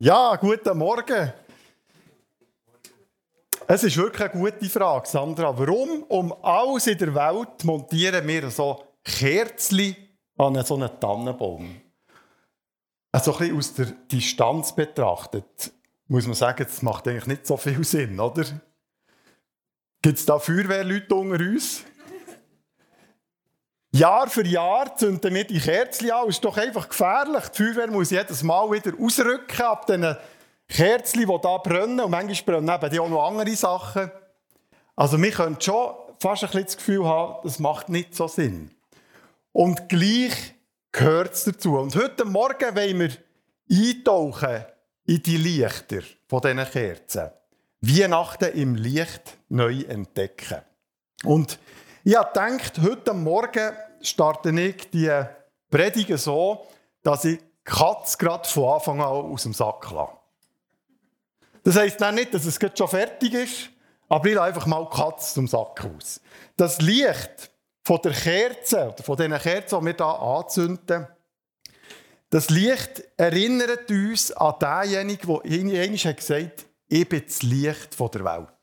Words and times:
Ja, 0.00 0.36
guten 0.36 0.78
Morgen. 0.78 1.32
Es 3.66 3.82
ist 3.82 3.96
wirklich 3.96 4.30
eine 4.30 4.40
gute 4.40 4.70
Frage, 4.70 5.08
Sandra. 5.08 5.58
Warum 5.58 6.04
um 6.04 6.32
alles 6.40 6.86
in 6.86 6.98
der 6.98 7.12
Welt 7.16 7.64
montieren 7.64 8.24
wir 8.28 8.48
so 8.48 8.84
Kerzen 9.02 9.96
an 10.36 10.64
so 10.64 10.76
einen 10.76 11.00
Tannenbaum? 11.00 11.80
Also 13.10 13.32
ein 13.32 13.38
bisschen 13.38 13.58
aus 13.58 13.74
der 13.74 13.86
Distanz 13.86 14.72
betrachtet, 14.72 15.72
muss 16.06 16.26
man 16.26 16.36
sagen, 16.36 16.64
das 16.64 16.80
macht 16.82 17.08
eigentlich 17.08 17.26
nicht 17.26 17.46
so 17.48 17.56
viel 17.56 17.82
Sinn, 17.82 18.20
oder? 18.20 18.44
Gibt 20.00 20.18
es 20.18 20.24
da 20.24 20.38
Feuerwehrleute 20.38 21.12
unter 21.12 21.40
uns? 21.44 21.82
Jahr 23.92 24.28
für 24.28 24.46
Jahr 24.46 24.94
zünden 24.96 25.34
wir 25.34 25.44
die 25.44 25.60
Kerzen 25.60 26.10
an. 26.10 26.26
Das 26.26 26.36
ist 26.36 26.44
doch 26.44 26.56
einfach 26.56 26.88
gefährlich. 26.88 27.48
Die 27.48 27.62
Feuerwehr 27.62 27.90
muss 27.90 28.10
jedes 28.10 28.42
Mal 28.42 28.70
wieder 28.70 28.92
ausrücken 29.00 29.62
ab 29.62 29.86
den 29.86 30.16
Kerzen, 30.68 31.20
die 31.20 31.26
hier 31.26 31.38
brennen. 31.38 32.00
Und 32.00 32.10
manchmal 32.10 32.60
brennen 32.60 32.92
eben 32.92 33.00
auch 33.00 33.08
noch 33.08 33.26
andere 33.26 33.56
Sachen. 33.56 34.10
Also 34.94 35.20
wir 35.20 35.30
können 35.30 35.60
schon 35.60 35.94
fast 36.20 36.54
ein 36.54 36.64
das 36.64 36.76
Gefühl 36.76 37.06
haben, 37.06 37.36
das 37.44 37.58
macht 37.58 37.88
nicht 37.88 38.14
so 38.14 38.28
Sinn. 38.28 38.70
Und 39.52 39.88
gleich 39.88 40.54
gehört 40.92 41.34
es 41.34 41.44
dazu. 41.44 41.78
Und 41.78 41.96
heute 41.96 42.24
Morgen 42.24 42.76
wollen 42.76 43.00
wir 43.00 43.10
eintauchen 43.70 44.64
in 45.06 45.22
die 45.22 45.36
Lichter 45.36 46.02
von 46.28 46.40
diesen 46.42 46.64
Kerzen. 46.64 47.30
Weihnachten 47.80 48.52
im 48.54 48.74
Licht 48.74 49.38
neu 49.48 49.82
entdecken. 49.82 50.62
Und 51.24 51.58
ich 52.08 52.16
habe 52.16 52.32
gedacht, 52.32 52.80
heute 52.80 53.12
Morgen 53.12 53.70
starte 54.00 54.48
ich 54.48 54.88
die 54.88 55.12
Predigen 55.70 56.16
so, 56.16 56.66
dass 57.02 57.26
ich 57.26 57.36
die 57.36 57.44
Katze 57.64 58.16
gerade 58.16 58.48
von 58.48 58.72
Anfang 58.72 59.00
an 59.02 59.08
aus 59.08 59.42
dem 59.42 59.52
Sack 59.52 59.90
lasse. 59.90 60.12
Das 61.64 61.76
heisst 61.76 62.00
nicht, 62.00 62.32
dass 62.32 62.46
es 62.46 62.58
schon 62.74 62.88
fertig 62.88 63.34
ist, 63.34 63.68
aber 64.08 64.26
ich 64.26 64.34
lasse 64.36 64.46
einfach 64.46 64.64
mal 64.64 64.88
die 64.90 64.96
Katze 64.96 65.34
zum 65.34 65.48
Sack 65.48 65.84
aus. 65.84 66.22
Das 66.56 66.80
Licht 66.80 67.50
von 67.84 68.00
der 68.02 68.12
Kerze, 68.12 68.86
oder 68.88 69.02
von 69.02 69.16
diesen 69.18 69.38
Kerzen, 69.38 69.80
die 69.80 69.84
wir 69.84 69.94
hier 69.94 70.06
anzünden, 70.06 71.08
das 72.30 72.48
Licht 72.48 73.02
erinnert 73.18 73.90
uns 73.90 74.32
an 74.32 74.54
denjenigen, 74.58 75.40
der 75.44 75.82
einmal 75.82 76.14
gesagt 76.14 76.30
hat, 76.30 76.66
ich 76.88 77.06
bin 77.06 77.22
das 77.26 77.42
Licht 77.42 78.00
der 78.00 78.24
Welt. 78.24 78.57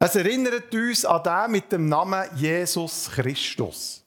Es 0.00 0.14
erinnert 0.14 0.72
uns 0.72 1.04
an 1.04 1.22
den 1.24 1.50
mit 1.50 1.72
dem 1.72 1.88
Namen 1.88 2.24
Jesus 2.36 3.10
Christus. 3.12 4.04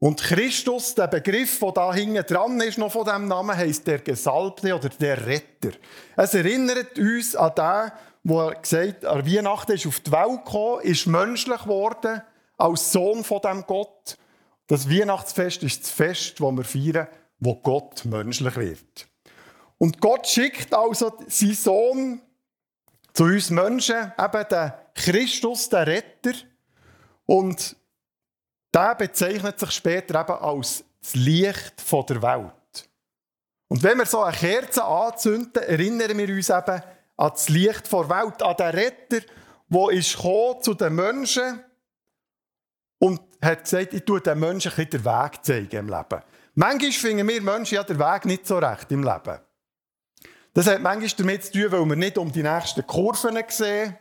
Und 0.00 0.20
Christus, 0.20 0.96
der 0.96 1.06
Begriff, 1.06 1.60
der 1.60 1.70
da 1.70 1.94
hinten 1.94 2.26
dran 2.26 2.60
ist, 2.60 2.78
noch 2.78 2.90
von 2.90 3.04
diesem 3.04 3.28
Namen, 3.28 3.56
heisst 3.56 3.86
der 3.86 4.00
Gesalbte 4.00 4.74
oder 4.74 4.88
der 4.88 5.24
Retter. 5.24 5.70
Es 6.16 6.34
erinnert 6.34 6.98
uns 6.98 7.36
an 7.36 7.52
den, 7.54 7.92
der 8.24 8.54
gesagt 8.56 9.04
an 9.04 9.24
Weihnachten 9.24 9.70
ist 9.70 9.86
auf 9.86 10.00
die 10.00 10.10
Welt 10.10 10.44
gekommen, 10.44 10.82
ist 10.82 11.06
menschlich 11.06 11.62
geworden, 11.62 12.22
als 12.58 12.90
Sohn 12.90 13.22
von 13.22 13.40
dem 13.40 13.64
Gott. 13.64 14.16
Das 14.66 14.90
Weihnachtsfest 14.90 15.62
ist 15.62 15.82
das 15.82 15.90
Fest, 15.92 16.40
das 16.40 16.52
wir 16.52 16.64
feiern, 16.64 17.06
wo 17.38 17.54
Gott 17.54 18.04
menschlich 18.04 18.56
wird. 18.56 19.06
Und 19.78 20.00
Gott 20.00 20.26
schickt 20.26 20.74
also 20.74 21.12
seinen 21.28 21.54
Sohn 21.54 22.22
zu 23.22 23.28
uns 23.28 23.50
Menschen, 23.50 24.12
eben 24.18 24.48
den 24.50 24.72
Christus, 24.94 25.68
den 25.68 25.84
Retter. 25.84 26.32
Und 27.26 27.76
der 28.74 28.94
bezeichnet 28.96 29.60
sich 29.60 29.70
später 29.70 30.20
eben 30.20 30.32
als 30.32 30.84
das 31.00 31.14
Licht 31.14 31.74
der 31.90 32.22
Welt. 32.22 32.88
Und 33.68 33.82
wenn 33.82 33.98
wir 33.98 34.06
so 34.06 34.22
eine 34.22 34.36
Kerze 34.36 34.84
anzünden, 34.84 35.62
erinnern 35.62 36.18
wir 36.18 36.28
uns 36.28 36.50
eben 36.50 36.82
an 37.16 37.30
das 37.30 37.48
Licht 37.48 37.92
der 37.92 38.08
Welt, 38.10 38.42
an 38.42 38.56
den 38.56 38.66
Retter, 38.66 39.20
der 39.68 39.90
ist 39.92 40.16
zu 40.62 40.74
den 40.74 40.94
Menschen 40.94 41.62
und 42.98 43.20
hat 43.40 43.64
gesagt, 43.64 43.94
ich 43.94 44.04
tue 44.04 44.20
den 44.20 44.38
Menschen 44.38 44.72
ein 44.76 44.90
den 44.90 45.04
Weg 45.04 45.44
zeigen 45.44 45.76
im 45.76 45.88
Leben. 45.88 46.22
Manchmal 46.54 46.92
finden 46.92 47.28
wir 47.28 47.40
Menschen 47.40 47.76
ja 47.76 47.84
den 47.84 47.98
Weg 47.98 48.24
nicht 48.24 48.46
so 48.46 48.58
recht 48.58 48.90
im 48.90 49.04
Leben. 49.04 49.38
Das 50.54 50.66
hat 50.66 50.82
manchmal 50.82 51.10
damit 51.16 51.44
zu 51.44 51.52
tun, 51.52 51.72
weil 51.72 51.86
wir 51.86 51.96
nicht 51.96 52.18
um 52.18 52.30
die 52.30 52.42
nächsten 52.42 52.86
Kurven 52.86 53.42
sehen. 53.48 53.96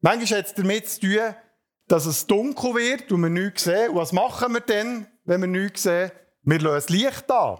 Manchmal 0.00 0.38
hat 0.38 0.46
es 0.46 0.54
damit 0.54 0.88
zu 0.88 1.00
tun, 1.00 1.34
dass 1.86 2.06
es 2.06 2.26
dunkel 2.26 2.74
wird 2.74 3.12
und 3.12 3.22
wir 3.22 3.28
nichts 3.28 3.64
sehen. 3.64 3.90
Und 3.90 3.96
was 3.96 4.12
machen 4.12 4.54
wir 4.54 4.60
denn, 4.60 5.06
wenn 5.24 5.42
wir 5.42 5.48
nichts 5.48 5.82
sehen? 5.82 6.10
Wir 6.42 6.58
lösen 6.58 6.94
Licht 6.94 7.30
an. 7.30 7.58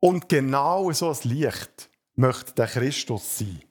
Und 0.00 0.28
genau 0.28 0.90
so 0.92 1.10
ein 1.10 1.18
Licht 1.22 1.90
möchte 2.14 2.52
der 2.54 2.66
Christus 2.66 3.38
sein. 3.38 3.62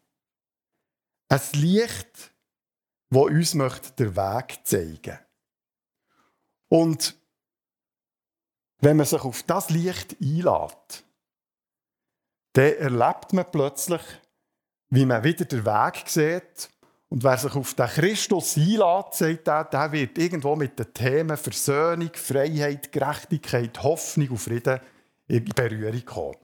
Ein 1.29 1.41
Licht, 1.53 2.33
das 3.09 3.21
uns 3.21 3.53
möchte 3.53 3.91
den 3.91 4.15
Weg 4.15 4.59
zeigen 4.63 5.19
Und 6.69 7.17
wenn 8.79 8.97
man 8.97 9.05
sich 9.05 9.21
auf 9.21 9.43
das 9.43 9.69
Licht 9.69 10.17
einlädt, 10.21 11.03
dann 12.57 12.73
erlebt 12.73 13.33
man 13.33 13.45
plötzlich, 13.51 14.01
wie 14.89 15.05
man 15.05 15.23
wieder 15.23 15.45
den 15.45 15.63
Weg 15.63 16.03
sieht. 16.07 16.69
Und 17.09 17.23
wer 17.23 17.37
sich 17.37 17.55
auf 17.55 17.73
den 17.75 17.85
Christus 17.85 18.57
er, 18.57 19.63
der 19.63 19.91
wird 19.91 20.17
irgendwo 20.17 20.55
mit 20.55 20.77
den 20.77 20.91
Themen 20.93 21.37
Versöhnung, 21.37 22.09
Freiheit, 22.13 22.91
Gerechtigkeit, 22.91 23.81
Hoffnung 23.81 24.29
und 24.29 24.39
Frieden 24.39 24.81
in 25.27 25.45
Berührung 25.45 26.03
kommen. 26.03 26.35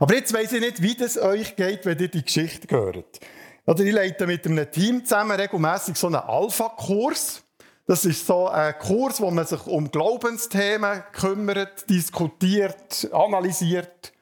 Aber 0.00 0.14
jetzt 0.14 0.32
weiss 0.32 0.52
ich 0.52 0.60
nicht, 0.60 0.82
wie 0.82 0.94
das 0.94 1.18
euch 1.18 1.54
geht, 1.54 1.84
wenn 1.86 1.98
ihr 1.98 2.08
die 2.08 2.24
Geschichte 2.24 2.74
hört. 2.74 3.20
Oder 3.66 3.84
ich 3.84 3.92
leite 3.92 4.26
mit 4.26 4.46
einem 4.46 4.70
Team 4.70 5.04
zusammen 5.04 5.38
regelmäßig 5.38 5.96
so 5.96 6.06
einen 6.08 6.16
Alpha-Kurs. 6.16 7.42
Das 7.86 8.04
ist 8.06 8.26
so 8.26 8.48
ein 8.48 8.76
Kurs, 8.78 9.20
wo 9.20 9.30
man 9.30 9.46
sich 9.46 9.66
um 9.66 9.90
Glaubensthemen 9.90 11.02
kümmert, 11.12 11.88
diskutiert, 11.88 13.08
analysiert. 13.12 14.13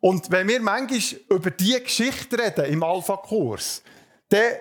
Und 0.00 0.30
wenn 0.30 0.48
wir 0.48 0.60
manchmal 0.60 1.20
über 1.28 1.50
diese 1.50 1.82
Geschichte 1.82 2.38
reden 2.38 2.64
im 2.66 2.82
Alpha-Kurs, 2.82 3.82
dann 4.28 4.54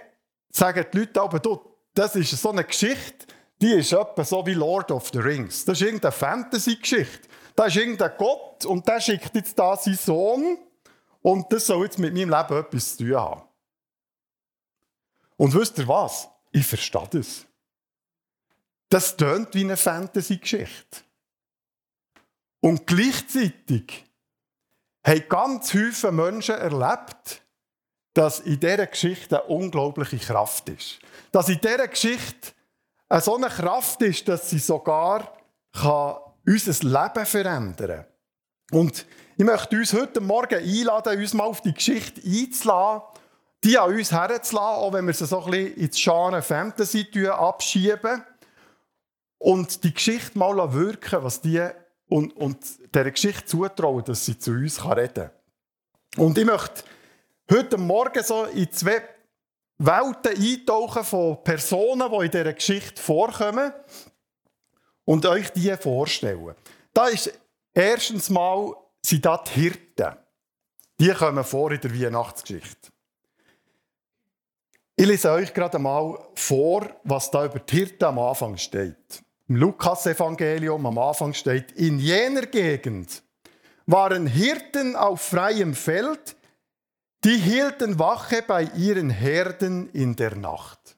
sagen 0.52 0.86
die 0.94 0.98
Leute 1.00 1.22
aber, 1.22 1.40
du, 1.40 1.60
das 1.94 2.16
ist 2.16 2.32
so 2.32 2.52
eine 2.52 2.66
Geschichte, 2.66 3.28
die 3.62 3.74
ist 3.74 3.94
etwa 3.94 4.24
so 4.24 4.46
wie 4.46 4.54
Lord 4.54 4.92
of 4.92 5.10
the 5.12 5.20
Rings. 5.20 5.66
Das 5.66 5.80
ist 5.80 5.86
irgendeine 5.86 6.12
Fantasy-Geschichte. 6.12 7.28
Da 7.56 7.66
ist 7.66 7.76
irgendein 7.76 8.12
Gott 8.18 8.66
und 8.66 8.88
der 8.88 9.02
schickt 9.02 9.36
jetzt 9.36 9.58
da 9.58 9.76
seinen 9.76 9.98
Sohn 9.98 10.58
und 11.22 11.52
das 11.52 11.66
soll 11.66 11.84
jetzt 11.84 12.00
mit 12.00 12.14
meinem 12.14 12.30
Leben 12.30 12.58
etwas 12.58 12.96
zu 12.96 13.06
tun 13.06 13.16
haben. 13.16 13.42
Und 15.36 15.54
wisst 15.54 15.78
ihr 15.78 15.88
was? 15.88 16.28
Ich 16.52 16.66
verstehe 16.66 17.08
das. 17.12 17.46
Das 18.90 19.16
tönt 19.16 19.54
wie 19.54 19.64
eine 19.64 19.78
Fantasy-Geschichte. 19.78 21.02
Und 22.62 22.88
gleichzeitig 22.88 24.06
haben 25.04 25.30
ganz 25.30 25.72
viele 25.72 26.12
Menschen 26.12 26.56
erlebt, 26.56 27.42
dass 28.14 28.40
in 28.42 28.60
dieser 28.60 28.88
Geschichte 28.88 29.42
eine 29.42 29.50
unglaubliche 29.50 30.18
Kraft 30.18 30.70
ist. 30.70 31.00
Dass 31.32 31.50
in 31.50 31.60
dieser 31.62 31.88
Geschichte 31.88 32.52
eine 33.08 33.22
so 33.22 33.36
eine 33.36 33.48
Kraft 33.48 34.02
ist, 34.02 34.28
dass 34.28 34.50
sie 34.50 34.60
sogar 34.60 35.32
kann 35.74 36.18
unser 36.46 36.84
Leben 36.88 37.26
verändern 37.26 37.76
kann. 37.76 38.06
Und 38.72 39.06
ich 39.38 39.46
möchte 39.46 39.78
uns 39.78 39.94
heute 39.94 40.20
Morgen 40.20 40.56
einladen, 40.56 41.20
uns 41.20 41.34
mal 41.34 41.46
auf 41.46 41.62
die 41.62 41.74
Geschichte 41.74 42.22
einzuladen, 42.24 43.02
die 43.64 43.78
an 43.78 43.94
uns 43.94 44.12
herzulassen, 44.12 44.58
auch 44.58 44.94
wenn 44.94 45.08
wir 45.08 45.14
sie 45.14 45.26
so 45.26 45.44
ein 45.44 45.52
bisschen 45.52 45.76
ins 45.76 45.96
Genre 45.96 46.42
Fantasy 46.42 47.28
abschieben. 47.30 48.24
Und 49.38 49.84
die 49.84 49.94
Geschichte 49.94 50.38
mal 50.38 50.74
wirken, 50.74 51.24
was 51.24 51.42
die 51.42 51.66
und, 52.09 52.36
und 52.36 52.58
dieser 52.94 53.12
Geschichte 53.12 53.46
zutrauen, 53.46 54.03
dass 54.03 54.25
sie 54.25 54.38
zu 54.38 54.52
uns 54.52 54.84
reden 54.84 55.14
kann. 55.14 55.31
Und 56.18 56.38
ich 56.38 56.46
möchte 56.46 56.84
heute 57.50 57.78
Morgen 57.78 58.24
so 58.24 58.45
in 58.45 58.72
zwei 58.72 59.01
Welten 59.78 60.36
eintauchen 60.36 61.04
von 61.04 61.44
Personen, 61.44 62.10
die 62.12 62.25
in 62.25 62.31
dieser 62.31 62.54
Geschichte 62.54 63.01
vorkommen 63.01 63.72
und 65.06 65.25
euch 65.25 65.50
die 65.51 65.75
vorstellen. 65.78 66.56
Da 66.94 67.07
ist 67.07 67.31
erstens 67.74 68.30
mal 68.30 68.74
sind 69.01 69.25
da 69.25 69.38
die 69.38 69.62
Hirten. 69.62 70.18
Die 71.00 71.13
kommen 71.13 71.44
vor 71.44 71.72
in 71.72 71.80
der 71.80 71.94
Weihnachtsgeschichte. 71.94 72.89
Ich 74.98 75.06
lese 75.06 75.31
euch 75.31 75.54
gerade 75.54 75.80
mal 75.80 76.19
vor, 76.36 76.89
was 77.06 77.31
da 77.31 77.45
über 77.45 77.60
die 77.60 77.78
Hirten 77.78 78.04
am 78.04 78.19
Anfang 78.19 78.57
steht. 78.57 79.24
Im 79.50 79.56
Lukas-Evangelium 79.56 80.86
am 80.86 81.00
Anfang 81.00 81.34
steht, 81.34 81.72
in 81.72 81.98
jener 81.98 82.46
Gegend 82.46 83.24
waren 83.88 84.28
Hirten 84.28 84.96
auf 84.96 85.22
freiem 85.22 85.74
Feld, 85.74 86.36
die 87.24 87.36
hielten 87.36 87.98
Wache 87.98 88.44
bei 88.44 88.66
ihren 88.75 89.10
Herden 89.10 89.90
in 89.90 90.16
der 90.16 90.36
Nacht. 90.36 90.96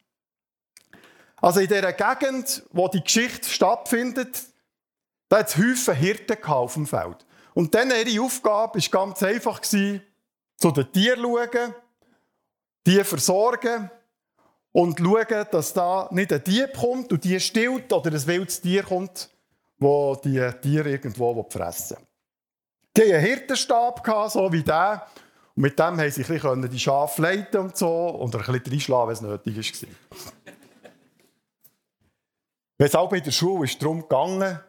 Also 1.38 1.62
in 1.62 1.70
der 1.70 1.94
Gegend, 1.94 2.64
wo 2.72 2.90
die 2.90 3.02
Geschichte 3.02 3.48
stattfindet, 3.48 4.44
da 5.30 5.40
hat 5.40 5.48
es 5.48 5.58
Häufen 5.58 5.96
Hirten 5.96 6.44
auf 6.44 6.74
dem 6.74 6.86
Feld. 6.86 7.26
Und 7.54 7.74
dann 7.74 7.90
ihre 7.90 8.22
Aufgabe 8.22 8.82
war 8.82 8.90
ganz 8.90 9.24
einfach, 9.24 9.62
zu 9.62 10.02
den 10.60 10.92
Tieren 10.92 11.22
schauen, 11.22 11.74
die 12.86 13.02
versorgen 13.06 13.90
und 14.72 15.00
schauen, 15.00 15.46
dass 15.52 15.74
da 15.74 16.08
nicht 16.12 16.32
ein 16.32 16.44
Dieb 16.44 16.74
kommt 16.78 17.12
und 17.12 17.24
die 17.24 17.40
stillt 17.40 17.92
oder 17.92 18.12
ein 18.12 18.28
wildes 18.28 18.62
Tier 18.62 18.84
kommt, 18.84 19.30
wo 19.78 20.16
die 20.16 20.50
Tiere 20.62 20.92
irgendwo 20.92 21.46
fressen 21.50 21.98
Die 22.96 23.02
hatten 23.02 23.14
einen 23.14 23.26
Hirtenstab, 23.26 24.06
so 24.30 24.52
wie 24.52 24.64
der. 24.64 25.08
Und 25.56 25.64
mit 25.64 25.78
dem 25.78 25.98
konnten 26.40 26.64
sie 26.64 26.70
die 26.70 26.80
Schafe 26.80 27.22
leiten 27.22 27.60
und 27.60 27.78
so 27.78 28.10
und 28.10 28.36
ein 28.36 28.42
bisschen 28.42 28.72
reinschlagen, 28.72 29.08
wenn 29.08 29.14
es 29.14 29.22
nötig 29.22 29.82
war. 29.82 29.90
Wenn 32.78 32.88
es 32.88 32.96
auch 32.96 33.10
bei 33.10 33.20
der 33.20 33.32
Schule 33.32 33.66
ist 33.66 33.82
darum 33.82 34.02
gegangen, 34.02 34.60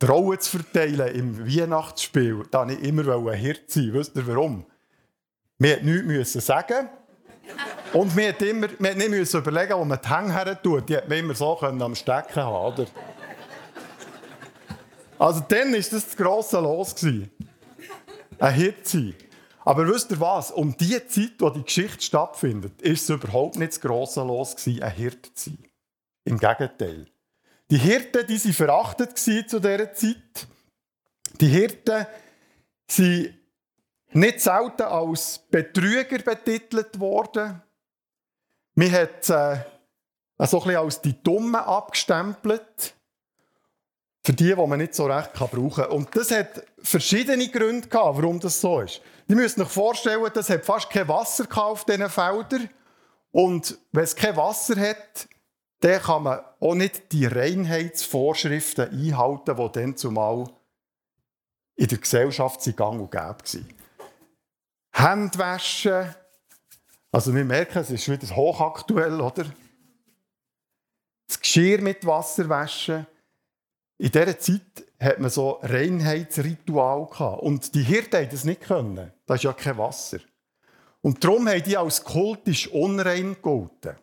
die 0.00 0.06
Rollen 0.06 0.40
zu 0.40 0.58
verteilen 0.58 1.14
im 1.14 1.46
Weihnachtsspiel, 1.46 2.44
da 2.50 2.66
ich 2.66 2.82
immer 2.82 3.14
ein 3.14 3.34
Hirt 3.34 3.70
sein. 3.70 3.92
Wisst 3.92 4.16
ihr 4.16 4.26
warum? 4.26 4.64
Wir 5.58 5.82
mussten 5.82 6.06
nichts 6.06 6.32
sagen. 6.32 6.88
Und 7.92 8.16
wir 8.16 8.28
mussten 8.28 8.44
immer, 8.44 8.68
wir 8.78 8.94
nicht 8.94 9.10
müssen 9.10 9.40
überlegen, 9.40 9.74
wo 9.74 9.84
man 9.84 10.00
die 10.02 10.08
Hänge 10.08 10.32
her 10.32 10.62
tut. 10.62 10.88
Die 10.88 10.96
hätten 10.96 11.10
wir 11.10 11.18
immer 11.18 11.34
so 11.34 11.60
am 11.60 11.94
Stecken 11.94 12.42
haben 12.42 12.72
oder? 12.74 12.86
Also 15.18 15.40
dann 15.48 15.72
war 15.72 15.78
das 15.78 15.90
das 15.90 16.16
grosse 16.16 16.60
Los. 16.60 16.94
Ein 18.38 18.54
Hit 18.54 18.88
sein. 18.88 19.14
Aber 19.64 19.86
wisst 19.86 20.10
ihr 20.10 20.20
was? 20.20 20.50
Um 20.50 20.76
die 20.76 21.06
Zeit, 21.06 21.32
wo 21.38 21.50
die 21.50 21.62
Geschichte 21.62 22.02
stattfindet, 22.02 22.80
ist 22.80 23.02
es 23.02 23.10
überhaupt 23.10 23.56
nicht 23.56 23.72
das 23.72 23.80
grosse 23.80 24.22
Los, 24.22 24.56
ein 24.66 24.90
Hirt 24.92 25.26
zu 25.34 25.50
sein. 25.50 25.58
Im 26.24 26.38
Gegenteil. 26.38 27.06
Die 27.70 27.78
Hirten, 27.78 28.26
die 28.26 28.42
waren 28.42 28.52
verachtet 28.52 29.18
zu 29.18 29.42
dieser 29.60 29.92
Zeit. 29.94 30.46
Die 31.40 31.48
Hirten 31.48 32.06
sind 32.90 33.34
nicht 34.12 34.40
selten 34.40 34.82
als 34.82 35.38
Betrüger 35.50 36.18
betitelt 36.18 36.98
worden. 36.98 37.62
Man 38.74 38.92
hat 38.92 39.28
äh, 39.30 39.56
so 40.46 40.62
ein 40.62 40.76
als 40.76 41.00
die 41.00 41.22
Dummen 41.22 41.54
abgestempelt. 41.54 42.94
Für 44.22 44.32
die, 44.34 44.54
die 44.54 44.66
man 44.66 44.78
nicht 44.78 44.94
so 44.94 45.06
recht 45.06 45.32
brauchen 45.32 45.70
kann. 45.70 45.90
Und 45.90 46.14
das 46.14 46.30
hat 46.30 46.64
verschiedene 46.82 47.48
Gründe 47.48 47.88
gehabt, 47.88 48.18
warum 48.18 48.38
das 48.38 48.60
so 48.60 48.80
ist. 48.80 49.00
Die 49.28 49.34
müssen 49.34 49.60
sich 49.60 49.72
vorstellen, 49.72 50.30
es 50.34 50.50
hat 50.50 50.64
fast 50.64 50.90
kein 50.90 51.08
Wasser 51.08 51.46
auf 51.56 51.84
diesen 51.84 52.10
Feldern. 52.10 52.68
Und 53.32 53.78
wenn 53.92 54.04
es 54.04 54.14
kein 54.14 54.36
Wasser 54.36 54.78
hat, 54.78 55.28
dann 55.80 56.02
kann 56.02 56.22
man 56.24 56.40
auch 56.60 56.74
nicht 56.74 57.12
die 57.12 57.26
Reinheitsvorschriften 57.26 58.90
einhalten, 58.90 59.56
die 59.56 59.72
dann 59.72 59.96
zumal 59.96 60.50
in 61.76 61.88
der 61.88 61.98
Gesellschaft 61.98 62.66
in 62.66 62.76
gang 62.76 63.00
und 63.00 63.10
gäbe 63.10 63.24
waren. 63.24 63.79
Hände 64.92 65.38
waschen, 65.38 66.14
also 67.12 67.34
wir 67.34 67.44
merken, 67.44 67.78
es 67.78 67.90
ist 67.90 68.08
wieder 68.08 68.34
hochaktuell, 68.34 69.20
oder? 69.20 69.46
Das 71.26 71.40
Geschirr 71.40 71.80
mit 71.80 72.06
Wasser 72.06 72.48
waschen. 72.48 73.06
In 73.98 74.10
dieser 74.10 74.38
Zeit 74.38 74.84
hat 75.00 75.18
man 75.18 75.30
so 75.30 75.60
Reinheitsritual 75.62 77.06
gehabt. 77.06 77.42
Und 77.42 77.74
die 77.74 77.82
Hirten 77.82 78.16
haben 78.16 78.30
das 78.30 78.44
nicht 78.44 78.62
können. 78.62 79.12
Da 79.26 79.34
ist 79.34 79.44
ja 79.44 79.52
kein 79.52 79.78
Wasser. 79.78 80.18
Und 81.02 81.22
darum 81.24 81.48
haben 81.48 81.62
die 81.62 81.76
als 81.76 82.04
kultisch 82.04 82.68
unrein 82.68 83.36
gelten. 83.42 83.96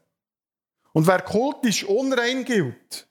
Und 0.93 1.07
wer 1.07 1.21
kultisch 1.21 1.83
unrein 1.83 2.43
gilt, 2.43 3.07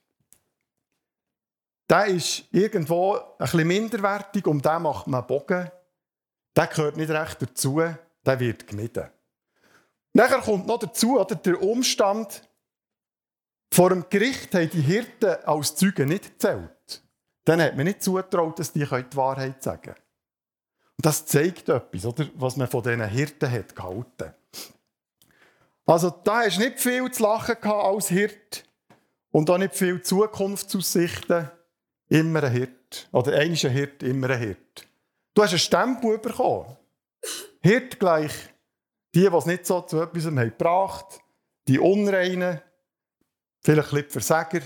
der 1.89 2.07
ist 2.07 2.43
irgendwo 2.51 3.15
ein 3.15 3.21
bisschen 3.37 3.67
minderwertig, 3.67 4.45
um 4.45 4.61
den 4.61 4.81
macht 4.81 5.07
man 5.07 5.25
Bogen. 5.25 5.71
Der 6.57 6.67
gehört 6.67 6.97
nicht 6.97 7.11
recht 7.11 7.41
dazu, 7.41 7.81
der 8.25 8.39
wird 8.39 8.67
gemieden. 8.67 9.09
Nachher 10.13 10.39
kommt 10.39 10.65
noch 10.65 10.79
dazu 10.79 11.19
oder, 11.19 11.35
der 11.35 11.61
Umstand, 11.61 12.41
vor 13.71 13.91
dem 13.91 14.09
Gericht 14.09 14.55
haben 14.55 14.69
die 14.69 14.81
Hirten 14.81 15.35
als 15.45 15.75
Zeugen 15.75 16.09
nicht 16.09 16.23
gezählt. 16.23 17.03
Dann 17.45 17.61
hat 17.61 17.75
man 17.77 17.85
nicht 17.85 18.01
zugetraut, 18.01 18.57
dass 18.57 18.73
die 18.73 18.79
die 18.83 19.17
Wahrheit 19.17 19.61
sagen 19.61 19.81
können. 19.81 19.97
Und 20.97 21.05
das 21.05 21.27
zeigt 21.27 21.69
etwas, 21.69 22.05
oder, 22.05 22.27
was 22.33 22.57
man 22.57 22.67
von 22.67 22.81
diesen 22.81 23.07
Hirten 23.07 23.51
hat 23.51 23.75
gehalten 23.75 24.33
also 25.85 26.09
da 26.09 26.41
hast 26.41 26.57
du 26.57 26.63
nicht 26.63 26.81
viel 26.81 27.09
zu 27.11 27.23
lachen 27.23 27.63
als 27.63 28.09
Hirt 28.09 28.65
und 29.31 29.49
auch 29.49 29.57
nicht 29.57 29.73
viel 29.73 30.01
Zukunftsaussichten. 30.01 31.49
Immer 32.09 32.43
ein 32.43 32.51
Hirt. 32.51 33.07
Oder 33.13 33.37
ein 33.37 33.53
Hirt, 33.53 34.03
immer 34.03 34.29
ein 34.31 34.39
Hirt. 34.39 34.87
Du 35.37 35.43
hast 35.43 35.51
einen 35.51 35.59
Stempel 35.59 36.17
bekommen. 36.17 36.65
Hirt 37.61 37.99
gleich 37.99 38.33
die, 39.13 39.29
die 39.29 39.35
es 39.35 39.45
nicht 39.45 39.67
so 39.67 39.81
zu 39.81 40.01
etwas 40.01 40.25
haben 40.25 40.35
gebracht, 40.35 41.19
die 41.67 41.77
Unreinen, 41.77 42.59
vielleicht 43.61 43.93
ein 43.93 44.09
Versager, 44.09 44.61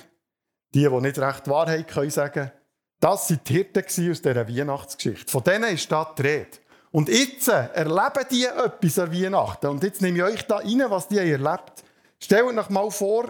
die, 0.73 0.87
die 0.87 1.01
nicht 1.01 1.19
recht 1.19 1.49
Wahrheit 1.49 1.89
können 1.89 2.09
sagen 2.09 2.53
Das 3.01 3.29
waren 3.29 3.41
die 3.45 3.53
Hirten 3.53 3.83
aus 3.83 4.21
dieser 4.21 4.47
Weihnachtsgeschichte. 4.47 5.29
Von 5.29 5.43
denen 5.43 5.73
ist 5.75 5.91
da 5.91 6.15
die 6.17 6.21
Rede. 6.21 6.57
Und 6.91 7.09
jetzt 7.09 7.49
erleben 7.49 8.25
die 8.31 8.45
etwas 8.45 8.97
an 8.97 9.13
Weihnachten. 9.13 9.67
Und 9.67 9.83
jetzt 9.83 10.01
nehme 10.01 10.19
ich 10.19 10.23
euch 10.23 10.47
da 10.47 10.59
rein, 10.59 10.85
was 10.87 11.09
die 11.09 11.17
erlebt. 11.17 11.83
Stellt 12.17 12.45
euch 12.45 12.69
mal 12.69 12.89
vor, 12.89 13.25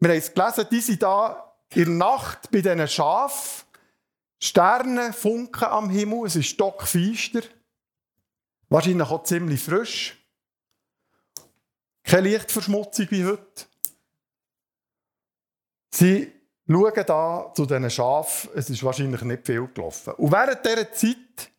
wir 0.00 0.10
haben 0.10 0.18
es 0.18 0.34
gelesen, 0.34 0.66
die 0.70 0.80
sind 0.80 1.02
da 1.02 1.50
in 1.74 1.84
der 1.84 1.94
Nacht 1.94 2.50
bei 2.50 2.60
diesen 2.60 2.86
Schafen. 2.86 3.67
Sterne 4.40 5.12
funken 5.12 5.64
am 5.64 5.90
Himmel, 5.90 6.26
es 6.26 6.36
ist 6.36 6.48
stockfeister. 6.48 7.42
Wahrscheinlich 8.68 9.08
auch 9.08 9.24
ziemlich 9.24 9.62
frisch. 9.62 10.16
Keine 12.04 12.28
Lichtverschmutzung 12.28 13.06
wie 13.10 13.24
heute. 13.24 13.66
Sie 15.90 16.32
schauen 16.68 17.04
da 17.06 17.52
zu 17.54 17.66
diesen 17.66 17.90
Schafen, 17.90 18.50
es 18.54 18.70
ist 18.70 18.84
wahrscheinlich 18.84 19.22
nicht 19.22 19.46
viel 19.46 19.66
gelaufen. 19.68 20.14
Und 20.14 20.32
während 20.32 20.64
dieser 20.64 20.92
Zeit 20.92 21.50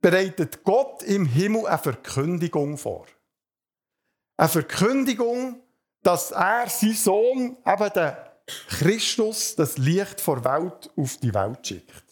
bereitet 0.00 0.64
Gott 0.64 1.02
im 1.02 1.26
Himmel 1.26 1.66
eine 1.66 1.78
Verkündigung 1.78 2.78
vor. 2.78 3.06
Eine 4.36 4.48
Verkündigung, 4.48 5.60
dass 6.02 6.30
er 6.30 6.68
sein 6.68 6.94
Sohn, 6.94 7.56
eben 7.66 7.92
den 7.92 8.16
Christus, 8.68 9.54
das 9.56 9.78
Licht 9.78 10.20
vor 10.20 10.44
Welt 10.44 10.90
auf 10.96 11.16
die 11.18 11.32
Welt 11.34 11.66
schickt. 11.66 12.04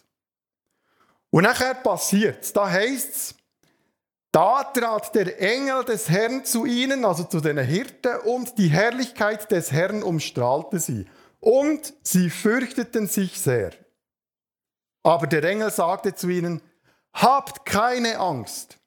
Und 1.31 1.43
nachher 1.43 1.75
passiert 1.75 2.43
es. 2.43 2.53
Da 2.53 2.71
heißt 2.71 3.15
es, 3.15 3.35
da 4.33 4.65
trat 4.65 5.15
der 5.15 5.41
Engel 5.41 5.85
des 5.85 6.09
Herrn 6.09 6.45
zu 6.45 6.67
ihnen, 6.67 7.05
also 7.05 7.25
zu 7.25 7.41
den 7.41 7.59
Hirten, 7.59 8.21
und 8.21 8.59
die 8.59 8.69
Herrlichkeit 8.69 9.51
des 9.51 9.73
Herrn 9.73 10.03
umstrahlte 10.03 10.79
sie. 10.79 11.07
Und 11.41 11.95
sie 12.03 12.31
fürchteten 12.31 13.07
sich 13.07 13.41
sehr. 13.41 13.73
Aber 15.03 15.27
der 15.27 15.45
Engel 15.45 15.71
sagte 15.71 16.15
zu 16.15 16.29
ihnen, 16.29 16.61
Habt 17.13 17.65
keine 17.65 18.19
Angst. 18.19 18.79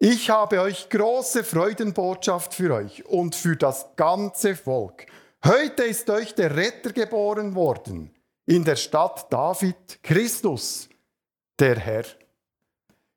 Ich 0.00 0.30
habe 0.30 0.60
euch 0.60 0.90
große 0.90 1.44
Freudenbotschaft 1.44 2.54
für 2.54 2.74
euch 2.74 3.06
und 3.06 3.36
für 3.36 3.56
das 3.56 3.86
ganze 3.94 4.56
Volk. 4.56 5.06
Heute 5.44 5.84
ist 5.84 6.08
euch 6.10 6.34
der 6.34 6.54
Retter 6.56 6.92
geboren 6.92 7.54
worden 7.54 8.14
in 8.46 8.64
der 8.64 8.76
Stadt 8.76 9.32
David, 9.32 10.02
Christus, 10.02 10.88
der 11.58 11.78
Herr. 11.78 12.04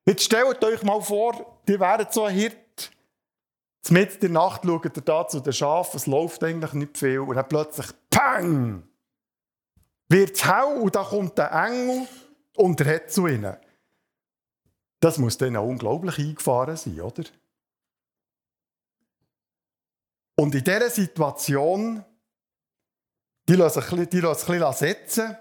Jetzt 0.05 0.23
stellt 0.23 0.63
euch 0.63 0.83
mal 0.83 1.01
vor, 1.01 1.59
ihr 1.67 1.79
wäret 1.79 2.13
so 2.13 2.25
ein 2.25 2.35
Hirt. 2.35 2.91
Mit 3.89 4.21
der 4.21 4.29
Nacht 4.29 4.63
schaut 4.63 4.97
ihr 4.97 5.01
da 5.01 5.27
zu 5.27 5.39
den 5.39 5.53
Schafen, 5.53 5.97
es 5.97 6.05
läuft 6.05 6.43
eigentlich 6.43 6.73
nicht 6.73 6.97
viel. 6.97 7.19
Und 7.19 7.35
dann 7.35 7.47
plötzlich, 7.47 7.87
pang! 8.09 8.87
Wird 10.07 10.35
es 10.35 10.45
hell 10.45 10.77
und 10.79 10.95
da 10.95 11.03
kommt 11.03 11.37
der 11.37 11.51
Engel 11.51 12.07
und 12.55 12.79
redet 12.81 13.11
zu 13.11 13.27
ihnen. 13.27 13.57
Das 14.99 15.17
muss 15.17 15.37
dann 15.37 15.55
auch 15.55 15.65
unglaublich 15.65 16.19
eingefahren 16.19 16.77
sein, 16.77 17.01
oder? 17.01 17.23
Und 20.35 20.53
in 20.53 20.63
dieser 20.63 20.89
Situation, 20.89 22.05
die 23.47 23.55
lassen 23.55 23.81
sich, 23.81 24.09
die 24.09 24.19
lassen 24.19 24.51
ein 24.51 24.59
bisschen 24.59 24.73
setzen. 24.73 25.37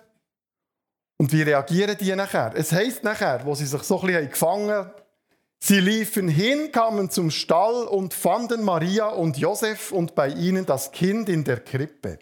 Und 1.18 1.32
wie 1.32 1.42
reagieren 1.42 1.96
die 1.98 2.14
nachher? 2.16 2.52
Es 2.54 2.72
heisst 2.72 3.04
nachher, 3.04 3.44
wo 3.44 3.54
sie 3.54 3.66
sich 3.66 3.82
so 3.82 4.00
ein 4.00 4.06
bisschen 4.06 4.30
gefangen 4.30 4.70
haben, 4.70 4.90
sie 5.58 5.80
liefen 5.80 6.28
hin, 6.28 6.72
kamen 6.72 7.10
zum 7.10 7.30
Stall 7.30 7.84
und 7.86 8.14
fanden 8.14 8.64
Maria 8.64 9.08
und 9.08 9.36
Josef 9.36 9.92
und 9.92 10.14
bei 10.14 10.28
ihnen 10.28 10.64
das 10.64 10.92
Kind 10.92 11.28
in 11.28 11.44
der 11.44 11.60
Krippe. 11.60 12.18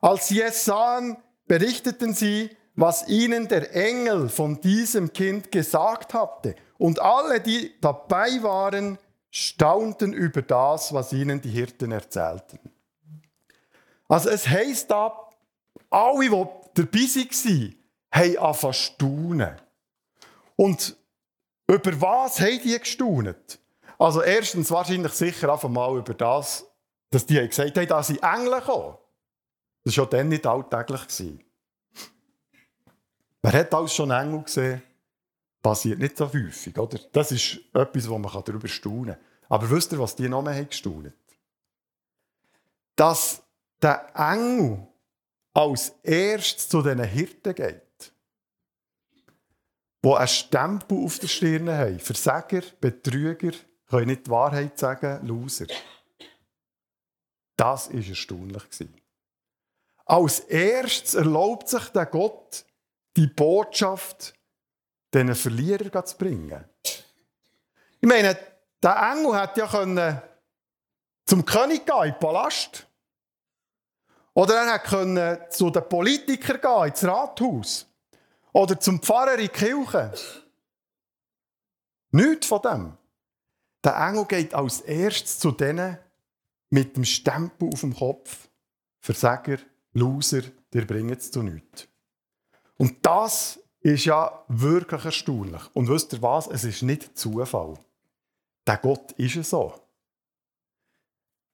Als 0.00 0.28
sie 0.28 0.40
es 0.40 0.64
sahen, 0.64 1.16
berichteten 1.46 2.14
sie, 2.14 2.50
was 2.74 3.08
ihnen 3.08 3.48
der 3.48 3.74
Engel 3.74 4.28
von 4.28 4.60
diesem 4.60 5.12
Kind 5.12 5.52
gesagt 5.52 6.14
hatte. 6.14 6.54
Und 6.78 7.00
alle, 7.00 7.40
die 7.40 7.72
dabei 7.80 8.42
waren, 8.42 8.98
staunten 9.30 10.12
über 10.12 10.42
das, 10.42 10.92
was 10.92 11.12
ihnen 11.12 11.40
die 11.40 11.50
Hirten 11.50 11.92
erzählten. 11.92 12.58
Also 14.12 14.28
es 14.28 14.46
heisst 14.46 14.90
da, 14.90 15.30
alle, 15.88 16.20
die 16.20 16.28
dabei 16.28 16.98
waren, 16.98 17.74
haben 18.10 18.36
angefangen 18.36 18.74
staunen. 18.74 19.56
Und 20.54 20.96
über 21.66 21.98
was 21.98 22.38
haben 22.38 22.60
die 22.62 22.78
gestaunet? 22.78 23.58
Also 23.98 24.20
erstens 24.20 24.70
wahrscheinlich 24.70 25.12
sicher 25.14 25.50
einfach 25.50 25.70
mal 25.70 25.96
über 25.96 26.12
das, 26.12 26.66
dass 27.08 27.24
die 27.24 27.36
gesagt 27.48 27.74
haben, 27.74 27.86
dass 27.86 28.08
sie 28.08 28.18
Engel 28.20 28.60
kommen. 28.60 28.98
Das 29.82 29.96
war 29.96 30.04
ja 30.04 30.10
dann 30.10 30.28
nicht 30.28 30.46
alltäglich. 30.46 31.46
Wer 33.40 33.52
hat 33.52 33.72
alles 33.72 33.94
schon 33.94 34.10
Engel 34.10 34.42
gesehen? 34.42 34.82
Passiert 35.62 35.98
nicht 35.98 36.18
so 36.18 36.30
häufig, 36.30 36.78
oder? 36.78 37.00
Das 37.12 37.32
ist 37.32 37.60
etwas, 37.72 38.06
wo 38.10 38.18
man 38.18 38.30
darüber 38.30 38.68
staunen 38.68 39.14
kann. 39.14 39.24
Aber 39.48 39.70
wisst 39.70 39.90
ihr, 39.92 39.98
was 39.98 40.14
die 40.14 40.28
noch 40.28 40.42
mehr 40.42 40.54
haben? 40.54 41.14
Dass 42.94 43.42
der 43.82 44.10
Engel 44.14 44.86
als 45.52 45.90
erstes 46.02 46.68
zu 46.68 46.82
diesen 46.82 47.04
Hirten 47.04 47.54
geht, 47.54 48.12
die 50.04 50.12
einen 50.12 50.28
Stempel 50.28 51.04
auf 51.04 51.18
der 51.18 51.28
Stirn 51.28 51.70
haben. 51.70 51.98
Versager, 51.98 52.62
Betrüger, 52.80 53.52
können 53.86 54.06
nicht 54.06 54.26
die 54.26 54.30
Wahrheit 54.30 54.78
sagen, 54.78 55.26
Loser. 55.26 55.66
Das 57.56 57.92
war 57.92 58.08
erstaunlich. 58.08 58.62
Als 60.06 60.40
erstes 60.40 61.14
erlaubt 61.14 61.68
sich 61.68 61.84
der 61.90 62.06
Gott, 62.06 62.64
die 63.16 63.26
Botschaft 63.26 64.34
diesen 65.12 65.34
Verlierern 65.34 66.06
zu 66.06 66.16
bringen. 66.16 66.64
Ich 68.00 68.08
meine, 68.08 68.36
der 68.82 69.12
Engel 69.12 69.40
hätte 69.40 69.60
ja 69.60 70.22
zum 71.26 71.44
König 71.44 71.86
gehen, 71.86 72.02
in 72.02 72.10
den 72.10 72.18
Palast. 72.18 72.88
Oder 74.34 74.54
er 74.54 74.74
hätte 74.74 75.46
zu 75.50 75.70
den 75.70 75.88
Politikern 75.88 76.60
gehen, 76.60 76.88
ins 76.88 77.04
Rathaus. 77.04 77.86
Oder 78.52 78.78
zum 78.80 79.00
Pfarrer 79.00 79.34
in 79.34 79.42
die 79.42 79.48
Kirche. 79.48 80.12
Nichts 82.10 82.46
von 82.46 82.62
dem. 82.62 82.98
Der 83.84 83.96
Engel 83.96 84.24
geht 84.26 84.54
als 84.54 84.80
erstes 84.82 85.38
zu 85.38 85.50
denen 85.50 85.98
mit 86.70 86.96
dem 86.96 87.04
Stempel 87.04 87.68
auf 87.72 87.80
dem 87.80 87.94
Kopf. 87.94 88.48
Versager, 89.00 89.58
Loser, 89.92 90.42
dir 90.72 90.86
bringt 90.86 91.18
es 91.18 91.30
zu 91.30 91.42
nichts. 91.42 91.88
Und 92.76 93.04
das 93.04 93.58
ist 93.80 94.04
ja 94.04 94.44
wirklich 94.48 95.04
erstaunlich. 95.04 95.62
Und 95.74 95.88
wisst 95.88 96.12
ihr 96.12 96.22
was? 96.22 96.46
Es 96.46 96.64
ist 96.64 96.82
nicht 96.82 97.18
Zufall. 97.18 97.74
Der 98.66 98.76
Gott 98.76 99.12
ist 99.12 99.36
es 99.36 99.50
so. 99.50 99.74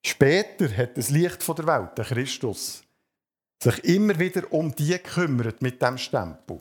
Später 0.09 0.75
hat 0.75 0.97
das 0.97 1.11
Licht 1.11 1.47
der 1.47 1.67
Welt, 1.67 1.99
der 1.99 2.05
Christus, 2.07 2.83
sich 3.63 3.85
immer 3.85 4.19
wieder 4.19 4.51
um 4.51 4.75
die 4.75 4.89
gekümmert 4.89 5.61
mit 5.61 5.83
dem 5.83 5.99
Stempel. 5.99 6.61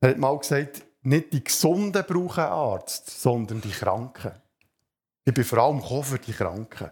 Er 0.00 0.10
hat 0.10 0.18
mal 0.18 0.38
gesagt, 0.38 0.82
nicht 1.02 1.32
die 1.34 1.44
Gesunden 1.44 2.04
brauchen 2.06 2.42
einen 2.42 2.52
Arzt, 2.52 3.20
sondern 3.20 3.60
die 3.60 3.70
Kranken. 3.70 4.32
Ich 5.26 5.34
bin 5.34 5.44
vor 5.44 5.58
allem 5.58 5.82
für 6.02 6.18
die 6.18 6.32
Kranken. 6.32 6.90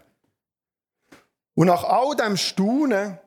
Und 1.55 1.67
nach 1.67 1.85
all 1.85 2.15
dem 2.15 2.37
Staunen 2.37 3.17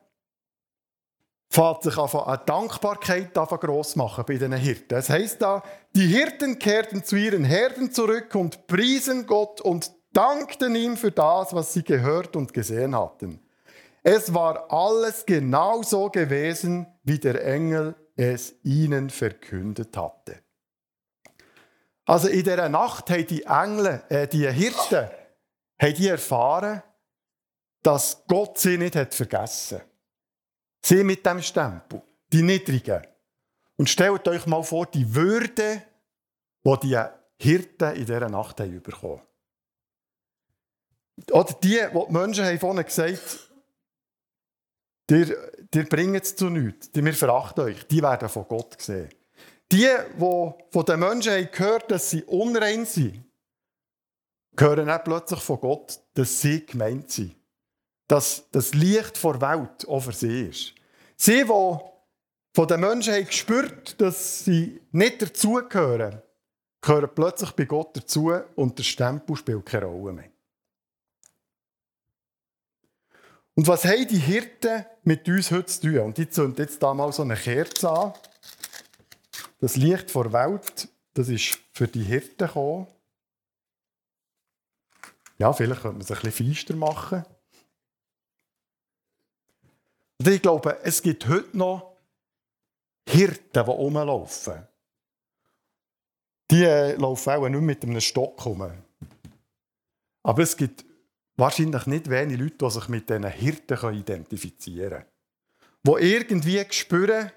fängt 1.49 1.83
sich 1.83 1.97
eine 1.97 2.37
Dankbarkeit 2.45 3.33
gross 3.33 3.97
machen 3.97 4.23
bei 4.25 4.37
den 4.37 4.53
Hirten. 4.53 4.97
Es 4.97 5.09
heißt 5.09 5.41
da, 5.41 5.63
die 5.93 6.07
Hirten 6.07 6.59
kehrten 6.59 7.03
zu 7.03 7.17
ihren 7.17 7.43
Herden 7.43 7.91
zurück 7.91 8.33
und 8.35 8.67
priesen 8.67 9.27
Gott 9.27 9.59
und 9.59 9.91
dankten 10.15 10.75
ihm 10.75 10.97
für 10.97 11.11
das, 11.11 11.53
was 11.53 11.73
sie 11.73 11.83
gehört 11.83 12.35
und 12.35 12.53
gesehen 12.53 12.95
hatten. 12.95 13.39
Es 14.01 14.33
war 14.33 14.71
alles 14.71 15.25
genau 15.25 15.81
so 15.81 16.09
gewesen, 16.09 16.87
wie 17.03 17.19
der 17.19 17.43
Engel 17.45 17.95
es 18.15 18.55
ihnen 18.63 19.09
verkündet 19.09 19.97
hatte. 19.97 20.39
Also 22.05 22.27
in 22.27 22.43
dieser 22.43 22.69
Nacht 22.69 23.09
haben 23.09 23.27
die 23.27 23.43
Engel, 23.43 24.03
äh, 24.09 24.27
die 24.27 24.47
Hirten, 24.47 25.09
haben 25.81 25.93
die 25.95 26.07
erfahren, 26.07 26.83
dass 27.81 28.23
Gott 28.27 28.59
sie 28.59 28.77
nicht 28.77 28.95
hat 28.95 29.13
vergessen. 29.13 29.81
Sie 30.83 31.03
mit 31.03 31.25
dem 31.25 31.41
Stempel, 31.41 32.01
die 32.31 32.43
Niedrigen. 32.43 33.05
Und 33.75 33.89
stellt 33.89 34.27
euch 34.27 34.45
mal 34.45 34.63
vor, 34.63 34.85
die 34.85 35.13
Würde, 35.13 35.81
die 36.63 36.79
die 36.83 37.03
Hirten 37.37 37.95
in 37.95 38.05
dieser 38.05 38.29
Nacht 38.29 38.59
haben 38.59 38.81
bekommen. 38.81 39.21
Oder 41.31 41.53
die, 41.63 41.69
die 41.69 42.05
die 42.07 42.13
Menschen 42.13 42.45
haben 42.45 42.59
vorhin 42.59 42.85
gesagt 42.85 43.45
dir, 45.09 45.51
dir 45.73 45.85
bringen 45.85 46.15
es 46.15 46.35
zu 46.35 46.49
nichts, 46.49 46.89
wir 46.93 47.13
verachten 47.13 47.63
euch, 47.63 47.87
die 47.87 48.01
werden 48.01 48.29
von 48.29 48.47
Gott 48.47 48.77
gesehen. 48.77 49.09
Die, 49.71 49.87
die 49.87 50.19
von 50.19 50.85
den 50.85 50.99
Menschen 50.99 51.33
haben 51.33 51.49
gehört, 51.51 51.91
dass 51.91 52.09
sie 52.09 52.23
unrein 52.23 52.85
sind, 52.85 53.23
hören 54.57 54.89
auch 54.89 55.03
plötzlich 55.03 55.41
von 55.41 55.59
Gott, 55.59 55.99
dass 56.13 56.41
sie 56.41 56.65
gemeint 56.65 57.11
sind. 57.11 57.35
Dass 58.07 58.45
das 58.51 58.73
Licht 58.73 59.17
vor 59.17 59.41
Welt 59.41 59.87
auch 59.87 60.01
für 60.01 60.13
sie 60.13 60.47
ist. 60.49 60.73
Sie, 61.17 61.43
die 61.43 61.79
von 62.53 62.67
den 62.67 62.79
Menschen 62.79 63.13
haben 63.13 63.25
gespürt, 63.25 63.99
dass 63.99 64.45
sie 64.45 64.79
nicht 64.91 65.21
dazugehören, 65.21 66.21
gehören 66.81 67.09
plötzlich 67.13 67.51
bei 67.51 67.65
Gott 67.65 67.97
dazu 67.97 68.31
und 68.55 68.77
der 68.77 68.83
Stempel 68.83 69.35
spielt 69.35 69.65
keine 69.65 69.87
Rolle 69.87 70.13
mehr. 70.13 70.34
Und 73.55 73.67
was 73.67 73.85
haben 73.85 74.07
die 74.07 74.19
Hirten 74.19 74.85
mit 75.03 75.27
uns 75.29 75.49
heute 75.49 75.67
zu 75.67 75.81
tun? 75.81 75.99
Und 75.99 76.17
die 76.17 76.29
zünden 76.29 76.63
jetzt 76.63 76.83
da 76.83 76.93
mal 76.93 77.11
so 77.13 77.23
eine 77.23 77.37
Kerze 77.37 77.89
an. 77.89 78.13
Das 79.59 79.77
Licht 79.77 80.11
vor 80.11 80.31
Welt, 80.33 80.89
das 81.13 81.29
ist 81.29 81.57
für 81.71 81.87
die 81.87 82.03
Hirten 82.03 82.47
gekommen. 82.47 82.87
Ja, 85.37 85.53
vielleicht 85.53 85.81
könnte 85.81 85.97
man 85.97 86.01
es 86.01 86.11
ein 86.11 86.21
bisschen 86.21 86.53
feister 86.53 86.75
machen. 86.75 87.25
Und 90.17 90.27
ich 90.27 90.41
glaube, 90.41 90.77
es 90.83 91.01
gibt 91.01 91.27
heute 91.27 91.57
noch 91.57 91.97
Hirten, 93.07 93.41
die 93.53 93.59
rumlaufen. 93.59 94.67
Die 96.51 96.63
äh, 96.63 96.95
laufen 96.95 97.33
auch 97.33 97.49
nicht 97.49 97.61
mit 97.61 97.83
einem 97.83 98.01
Stock 98.01 98.45
rum. 98.45 98.71
Aber 100.23 100.43
es 100.43 100.55
gibt 100.55 100.85
wahrscheinlich 101.37 101.85
nicht 101.85 102.09
wenige 102.09 102.43
Leute, 102.43 102.57
die 102.57 102.69
sich 102.69 102.87
mit 102.87 103.09
diesen 103.09 103.27
Hirten 103.27 103.93
identifizieren 103.93 104.89
können. 104.89 105.05
Die 105.99 106.13
irgendwie 106.13 106.65
spüren, 106.69 107.31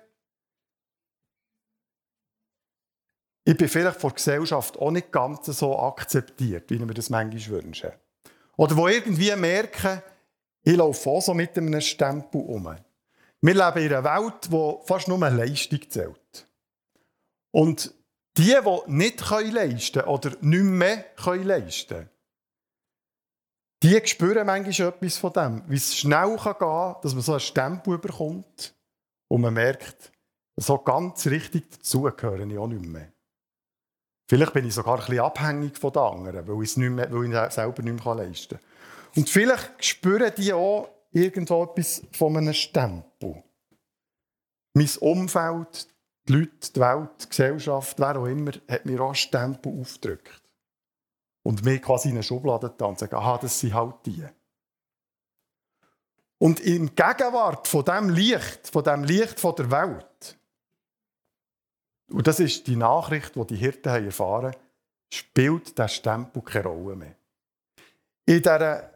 ich 3.44 3.56
bin 3.56 3.68
vielleicht 3.68 4.00
von 4.00 4.10
der 4.10 4.16
Gesellschaft 4.16 4.78
auch 4.78 4.90
nicht 4.90 5.10
ganz 5.10 5.46
so 5.46 5.78
akzeptiert, 5.78 6.70
wie 6.70 6.78
wir 6.78 6.94
das 6.94 7.10
manchmal 7.10 7.62
wünschen. 7.62 7.92
Oder 8.56 8.76
die 8.76 8.94
irgendwie 8.94 9.34
merken, 9.36 10.02
ich 10.62 10.76
laufe 10.76 11.08
auch 11.08 11.22
so 11.22 11.32
mit 11.32 11.56
einem 11.56 11.80
Stempel 11.80 12.42
um. 12.42 12.76
Wir 13.40 13.54
leben 13.54 13.86
in 13.86 13.92
einer 13.94 14.04
Welt, 14.04 14.50
wo 14.50 14.82
fast 14.84 15.08
nur 15.08 15.18
Leistung 15.18 15.80
zählt. 15.88 16.46
Und 17.52 17.94
die, 18.36 18.54
die 18.54 18.92
nicht 18.92 19.30
leisten 19.30 20.02
können 20.02 20.08
oder 20.08 20.30
nicht 20.40 20.64
mehr 20.64 21.04
leisten 21.26 21.88
können, 21.88 22.10
die 23.82 24.00
spüren 24.04 24.46
manchmal 24.46 24.88
etwas 24.88 25.18
von 25.18 25.32
dem, 25.32 25.62
wie 25.68 25.76
es 25.76 25.96
schnell 25.96 26.36
gehen 26.36 26.54
kann, 26.58 26.96
dass 27.02 27.14
man 27.14 27.22
so 27.22 27.32
einen 27.32 27.40
Stempel 27.40 27.98
bekommt 27.98 28.74
und 29.28 29.40
man 29.40 29.54
merkt, 29.54 30.12
so 30.56 30.78
ganz 30.78 31.26
richtig 31.26 31.70
dazugehöre 31.70 32.44
ich 32.44 32.58
auch 32.58 32.66
nicht 32.66 32.84
mehr. 32.84 33.12
Vielleicht 34.28 34.52
bin 34.52 34.66
ich 34.66 34.74
sogar 34.74 34.94
ein 34.94 35.06
bisschen 35.06 35.20
abhängig 35.20 35.78
von 35.78 35.92
den 35.92 36.02
anderen, 36.02 36.48
weil 36.48 36.62
ich 36.62 36.70
es, 36.70 36.76
nicht 36.76 36.90
mehr, 36.90 37.10
weil 37.10 37.32
ich 37.32 37.52
selber 37.52 37.82
nicht 37.82 38.04
mehr 38.04 38.14
leisten 38.14 38.58
kann. 38.58 38.66
Und 39.16 39.30
vielleicht 39.30 39.84
spüren 39.84 40.32
die 40.36 40.52
auch 40.52 40.88
irgendwo 41.12 41.64
etwas 41.64 42.02
von 42.12 42.36
einem 42.36 42.52
Stempel. 42.52 43.42
Mein 44.74 44.90
Umfeld, 45.00 45.88
die 46.28 46.32
Leute, 46.32 46.72
die 46.74 46.80
Welt, 46.80 47.10
die 47.22 47.28
Gesellschaft, 47.28 47.98
wer 47.98 48.18
auch 48.18 48.26
immer, 48.26 48.52
hat 48.68 48.84
mir 48.84 49.00
auch 49.00 49.14
Stempel 49.14 49.80
aufgedrückt. 49.80 50.42
Und 51.48 51.64
mir 51.64 51.80
quasi 51.80 52.10
in 52.10 52.16
eine 52.16 52.22
Schublade 52.22 52.74
sagen, 52.76 53.14
aha, 53.14 53.38
das 53.38 53.58
sind 53.58 53.72
halt 53.72 53.94
die. 54.04 54.22
Und 56.36 56.60
in 56.60 56.94
Gegenwart 56.94 57.66
von 57.66 57.86
dem 57.86 58.10
Licht, 58.10 58.68
von 58.68 58.84
dem 58.84 59.02
Licht 59.02 59.40
von 59.40 59.54
der 59.56 59.70
Welt, 59.70 60.38
und 62.10 62.26
das 62.26 62.38
ist 62.38 62.66
die 62.66 62.76
Nachricht, 62.76 63.34
die 63.34 63.46
die 63.46 63.56
Hirten 63.56 63.90
haben 63.90 64.04
erfahren 64.04 64.54
spielt 65.10 65.78
der 65.78 65.88
Stempel 65.88 66.42
keine 66.42 66.68
Rolle 66.68 66.96
mehr. 66.96 67.14
In 68.26 68.42
dieser 68.42 68.90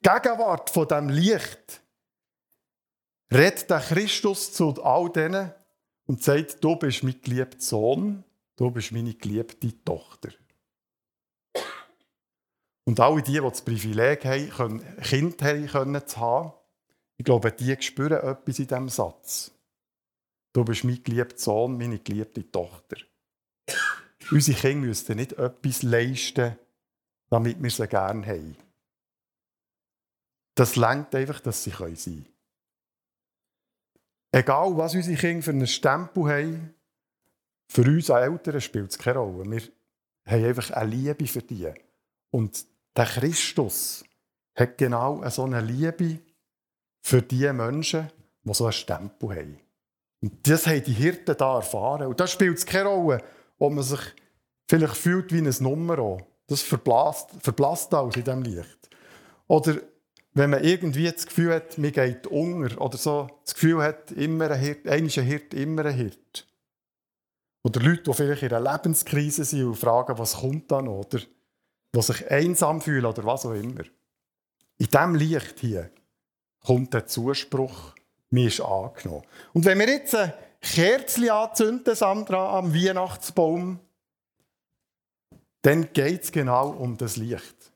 Gegenwart 0.00 0.70
von 0.70 0.88
dem 0.88 1.10
Licht 1.10 1.82
redet 3.30 3.68
der 3.68 3.80
Christus 3.80 4.50
zu 4.54 4.82
all 4.82 5.12
denen 5.12 5.52
und 6.06 6.22
sagt, 6.22 6.64
du 6.64 6.74
bist 6.76 7.02
mein 7.02 7.20
geliebter 7.20 7.60
Sohn, 7.60 8.24
du 8.56 8.70
bist 8.70 8.92
meine 8.92 9.12
geliebte 9.12 9.84
Tochter. 9.84 10.30
Und 12.88 13.00
alle 13.00 13.20
die, 13.20 13.32
die 13.32 13.40
das 13.40 13.60
Privileg 13.60 14.24
haben, 14.24 14.82
Kinder 15.02 16.06
zu 16.06 16.16
haben, 16.16 16.52
ich 17.18 17.24
glaube, 17.26 17.52
die 17.52 17.76
spüren 17.82 18.26
etwas 18.26 18.58
in 18.60 18.66
diesem 18.66 18.88
Satz. 18.88 19.50
Du 20.54 20.64
bist 20.64 20.84
mein 20.84 21.04
geliebter 21.04 21.36
Sohn, 21.36 21.76
meine 21.76 21.98
geliebte 21.98 22.50
Tochter. 22.50 22.96
unsere 24.30 24.58
Kinder 24.58 24.86
müssten 24.86 25.16
nicht 25.18 25.34
etwas 25.34 25.82
leisten, 25.82 26.56
damit 27.28 27.62
wir 27.62 27.70
sie 27.70 27.88
gerne 27.88 28.26
haben. 28.26 28.56
Das 30.54 30.76
lenkt 30.76 31.14
einfach, 31.14 31.40
dass 31.40 31.62
sie 31.62 31.72
sein 31.72 31.94
können. 31.94 32.26
Egal, 34.32 34.78
was 34.78 34.94
unsere 34.94 35.18
Kinder 35.18 35.42
für 35.42 35.50
einen 35.50 35.66
Stempel 35.66 36.24
haben, 36.24 36.74
für 37.68 37.82
uns 37.82 38.08
als 38.08 38.30
Eltern 38.30 38.62
spielt 38.62 38.92
es 38.92 38.98
keine 38.98 39.18
Rolle. 39.18 39.50
Wir 39.50 39.62
haben 40.24 40.44
einfach 40.46 40.70
eine 40.70 40.90
Liebe 40.90 41.26
für 41.26 41.42
die. 41.42 41.70
Und 42.30 42.66
der 42.98 43.06
Christus 43.06 44.04
hat 44.56 44.76
genau 44.76 45.22
so 45.30 45.44
eine 45.44 45.60
Liebe 45.60 46.18
für 47.00 47.22
die 47.22 47.50
Menschen, 47.52 48.10
die 48.42 48.54
so 48.54 48.64
einen 48.64 48.72
Stempel 48.72 49.30
haben. 49.30 49.60
Und 50.20 50.48
das 50.48 50.66
haben 50.66 50.82
die 50.82 50.92
Hirten 50.92 51.36
da 51.36 51.56
erfahren. 51.56 52.08
Und 52.08 52.18
da 52.18 52.26
spielt 52.26 52.58
es 52.58 52.66
keine 52.66 52.88
Rolle, 52.88 53.22
ob 53.58 53.72
man 53.72 53.84
sich 53.84 54.00
vielleicht 54.68 54.96
fühlt 54.96 55.32
wie 55.32 55.38
ein 55.38 55.54
Nummer. 55.60 56.18
Das 56.48 56.62
verblasst, 56.62 57.30
verblasst 57.40 57.94
alles 57.94 58.16
in 58.16 58.24
diesem 58.24 58.42
Licht. 58.42 58.90
Oder 59.46 59.76
wenn 60.32 60.50
man 60.50 60.64
irgendwie 60.64 61.10
das 61.10 61.26
Gefühl 61.26 61.54
hat, 61.54 61.78
man 61.78 61.92
geht 61.92 62.26
unter, 62.26 62.80
oder 62.80 62.98
so 62.98 63.28
das 63.44 63.54
Gefühl 63.54 63.80
hat, 63.80 64.10
immer 64.10 64.50
ein 64.50 64.58
Hirt, 64.58 64.88
ein 64.88 65.08
Hirt, 65.08 65.54
immer 65.54 65.84
ein 65.84 65.94
Hirt. 65.94 66.48
Oder 67.62 67.80
Leute, 67.80 68.02
die 68.02 68.14
vielleicht 68.14 68.42
in 68.42 68.52
einer 68.52 68.72
Lebenskrise 68.72 69.44
sind 69.44 69.66
und 69.66 69.76
fragen, 69.76 70.18
was 70.18 70.38
kommt 70.38 70.70
da 70.72 70.82
noch, 70.82 71.04
oder 71.06 71.20
die 71.94 72.02
sich 72.02 72.30
einsam 72.30 72.80
fühlen, 72.80 73.06
oder 73.06 73.24
was 73.24 73.46
auch 73.46 73.54
immer. 73.54 73.84
In 74.78 74.86
diesem 74.86 75.14
Licht 75.14 75.58
hier 75.60 75.90
kommt 76.60 76.94
der 76.94 77.06
Zuspruch, 77.06 77.94
mir 78.30 78.48
ist 78.48 78.60
angenommen. 78.60 79.24
Und 79.52 79.64
wenn 79.64 79.78
wir 79.78 79.88
jetzt 79.88 80.14
ein 80.14 80.32
Kerzchen 80.60 81.30
anzünden, 81.30 81.94
Sandra, 81.94 82.58
am 82.58 82.74
Weihnachtsbaum, 82.74 83.80
dann 85.62 85.92
geht 85.92 86.24
es 86.24 86.32
genau 86.32 86.70
um 86.70 86.96
das 86.96 87.16
Licht. 87.16 87.72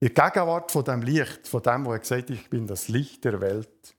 In 0.00 0.12
Gegenwart 0.12 0.70
von 0.70 0.84
dem 0.84 1.02
Licht, 1.02 1.48
von 1.48 1.62
dem, 1.62 1.86
wo 1.86 1.92
er 1.92 1.98
gesagt 1.98 2.24
hat, 2.24 2.30
ich 2.30 2.50
bin 2.50 2.66
das 2.66 2.88
Licht 2.88 3.24
der 3.24 3.40
Welt, 3.40 3.96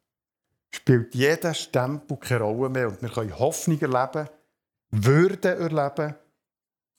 spielt 0.69 1.15
jeder 1.15 1.53
Stempel 1.53 2.17
keine 2.17 2.43
Rolle 2.43 2.69
mehr 2.69 2.87
und 2.87 3.01
wir 3.01 3.09
können 3.09 3.37
Hoffnung 3.37 3.79
erleben, 3.81 4.29
Würde 4.91 5.55
erleben 5.55 6.15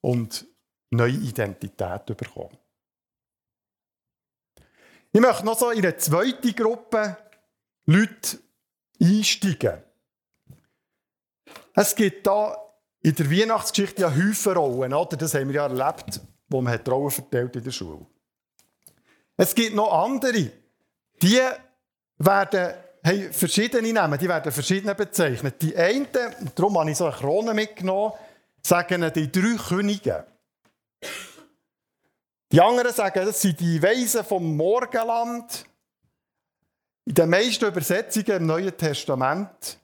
und 0.00 0.46
neue 0.90 1.12
Identität 1.12 2.06
bekommen. 2.06 2.56
Ich 5.12 5.20
möchte 5.20 5.44
noch 5.44 5.58
so 5.58 5.70
in 5.70 5.78
eine 5.78 5.96
zweite 5.96 6.52
Gruppe 6.52 7.16
Leute 7.86 8.38
einsteigen. 9.00 9.82
Es 11.74 11.94
gibt 11.94 12.26
da 12.26 12.56
in 13.00 13.14
der 13.14 13.30
Weihnachtsgeschichte 13.30 14.02
ja 14.02 14.14
Häufen 14.14 14.52
Rollen, 14.52 14.92
oder? 14.92 15.16
Das 15.16 15.34
haben 15.34 15.48
wir 15.48 15.54
ja 15.54 15.66
erlebt, 15.66 16.20
wo 16.48 16.60
man 16.60 16.78
die 16.82 16.90
Rollen 16.90 17.10
verteilt 17.10 17.56
in 17.56 17.64
der 17.64 17.70
Schule. 17.70 18.06
Es 19.36 19.54
gibt 19.54 19.74
noch 19.74 19.92
andere, 19.92 20.50
die 21.22 21.40
werden, 22.18 22.74
haben 23.04 23.32
verschiedene 23.32 23.92
Namen, 23.92 24.18
die 24.18 24.28
werden 24.28 24.52
verschieden 24.52 24.94
bezeichnet. 24.96 25.62
Die 25.62 25.76
einen, 25.76 26.08
darum 26.54 26.78
habe 26.78 26.90
ich 26.90 26.96
so 26.96 27.06
eine 27.06 27.14
Krone 27.14 27.54
mitgenommen, 27.54 28.12
sagen 28.62 29.10
die 29.14 29.30
drei 29.30 29.56
Könige. 29.56 30.26
Die 32.50 32.60
anderen 32.60 32.92
sagen, 32.92 33.26
das 33.26 33.42
sind 33.42 33.60
die 33.60 33.82
Weisen 33.82 34.24
vom 34.24 34.56
Morgenland. 34.56 35.66
In 37.04 37.14
den 37.14 37.28
meisten 37.28 37.66
Übersetzungen 37.66 38.38
im 38.38 38.46
Neuen 38.46 38.76
Testament 38.76 39.78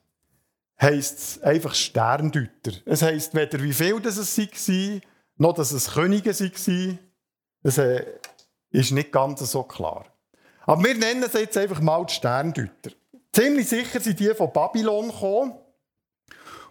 heisst 0.81 1.19
es 1.19 1.41
einfach 1.43 1.75
Sterndeuter. 1.75 2.71
Es 2.85 3.03
heisst 3.03 3.35
weder, 3.35 3.61
wie 3.61 3.73
viel 3.73 3.99
das 3.99 4.17
es 4.17 4.37
waren, 4.37 5.01
noch, 5.37 5.53
dass 5.53 5.71
es 5.71 5.93
Könige 5.93 6.31
waren. 6.31 6.99
Es 7.63 7.77
äh, 7.77 8.05
ist 8.71 8.91
nicht 8.91 9.11
ganz 9.11 9.39
so 9.39 9.63
klar. 9.63 10.05
Aber 10.65 10.83
wir 10.83 10.95
nennen 10.95 11.29
sie 11.29 11.39
jetzt 11.39 11.57
einfach 11.57 11.81
mal 11.81 12.03
die 12.05 12.13
Sterndeuter. 12.13 12.91
Ziemlich 13.31 13.69
sicher 13.69 13.99
sind 13.99 14.19
die 14.19 14.33
von 14.33 14.51
Babylon 14.51 15.09
gekommen. 15.09 15.55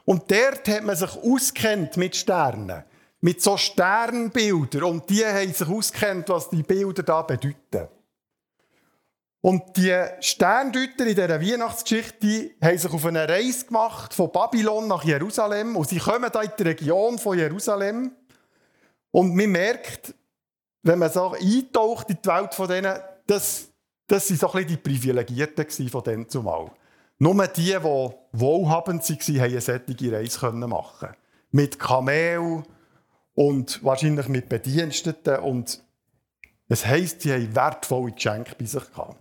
Und 0.05 0.31
dort 0.31 0.69
hat 0.69 0.83
man 0.83 0.97
sich 0.97 1.17
auskennt 1.17 1.97
mit 1.97 2.17
Sternen. 2.17 2.85
Mit 3.25 3.41
so 3.41 3.57
Sternbildern. 3.57 4.83
Und 4.83 5.09
die 5.09 5.25
haben 5.25 5.51
sich 5.51 5.67
auskennt, 5.67 6.29
was 6.29 6.51
die 6.51 6.63
Bilder 6.63 7.03
da 7.03 7.23
bedeuten. 7.23 7.89
Und 9.41 9.79
die 9.79 9.99
Sterndeuter 10.21 11.07
in 11.07 11.15
dieser 11.15 11.41
Weihnachtsgeschichte 11.41 12.19
die 12.21 12.55
haben 12.61 12.77
sich 12.77 12.93
auf 12.93 13.07
eine 13.07 13.27
Reise 13.27 13.65
gemacht 13.65 14.13
von 14.13 14.31
Babylon 14.31 14.89
nach 14.89 15.05
Jerusalem. 15.05 15.75
Und 15.75 15.89
sie 15.89 16.01
kommen 16.01 16.31
da 16.31 16.43
in 16.43 16.51
die 16.59 16.65
Region 16.65 17.19
von 17.19 17.39
Jerusalem. 17.39 18.13
Und 19.11 19.35
man 19.35 19.51
merkt, 19.51 20.15
wenn 20.83 20.99
man 20.99 21.11
so 21.11 21.33
eintaucht 21.33 22.11
in 22.11 22.19
die 22.23 22.29
Welt 22.29 22.53
von 22.53 22.69
denen, 22.69 22.95
das, 23.27 23.71
das 24.07 24.29
sind 24.29 24.39
so 24.39 24.49
die 24.49 24.77
Privilegierten 24.77 25.89
von 25.89 26.03
denen 26.03 26.29
zumal. 26.29 26.71
Nur 27.19 27.47
die, 27.47 27.63
die 27.63 27.83
wohlhabend 27.83 29.09
waren, 29.09 29.41
haben 29.41 29.51
eine 29.51 29.61
solche 29.63 30.13
Reise 30.13 30.53
machen 30.53 31.09
Mit 31.53 31.79
Kamel 31.79 32.65
und 33.35 33.83
wahrscheinlich 33.85 34.29
mit 34.29 34.49
Bediensteten. 34.49 35.39
Und 35.41 35.83
es 36.69 36.87
heisst, 36.87 37.23
sie 37.23 37.33
haben 37.33 37.55
wertvolle 37.55 38.13
Geschenke 38.13 38.55
bei 38.59 38.65
sich 38.65 38.91
gehabt. 38.91 39.19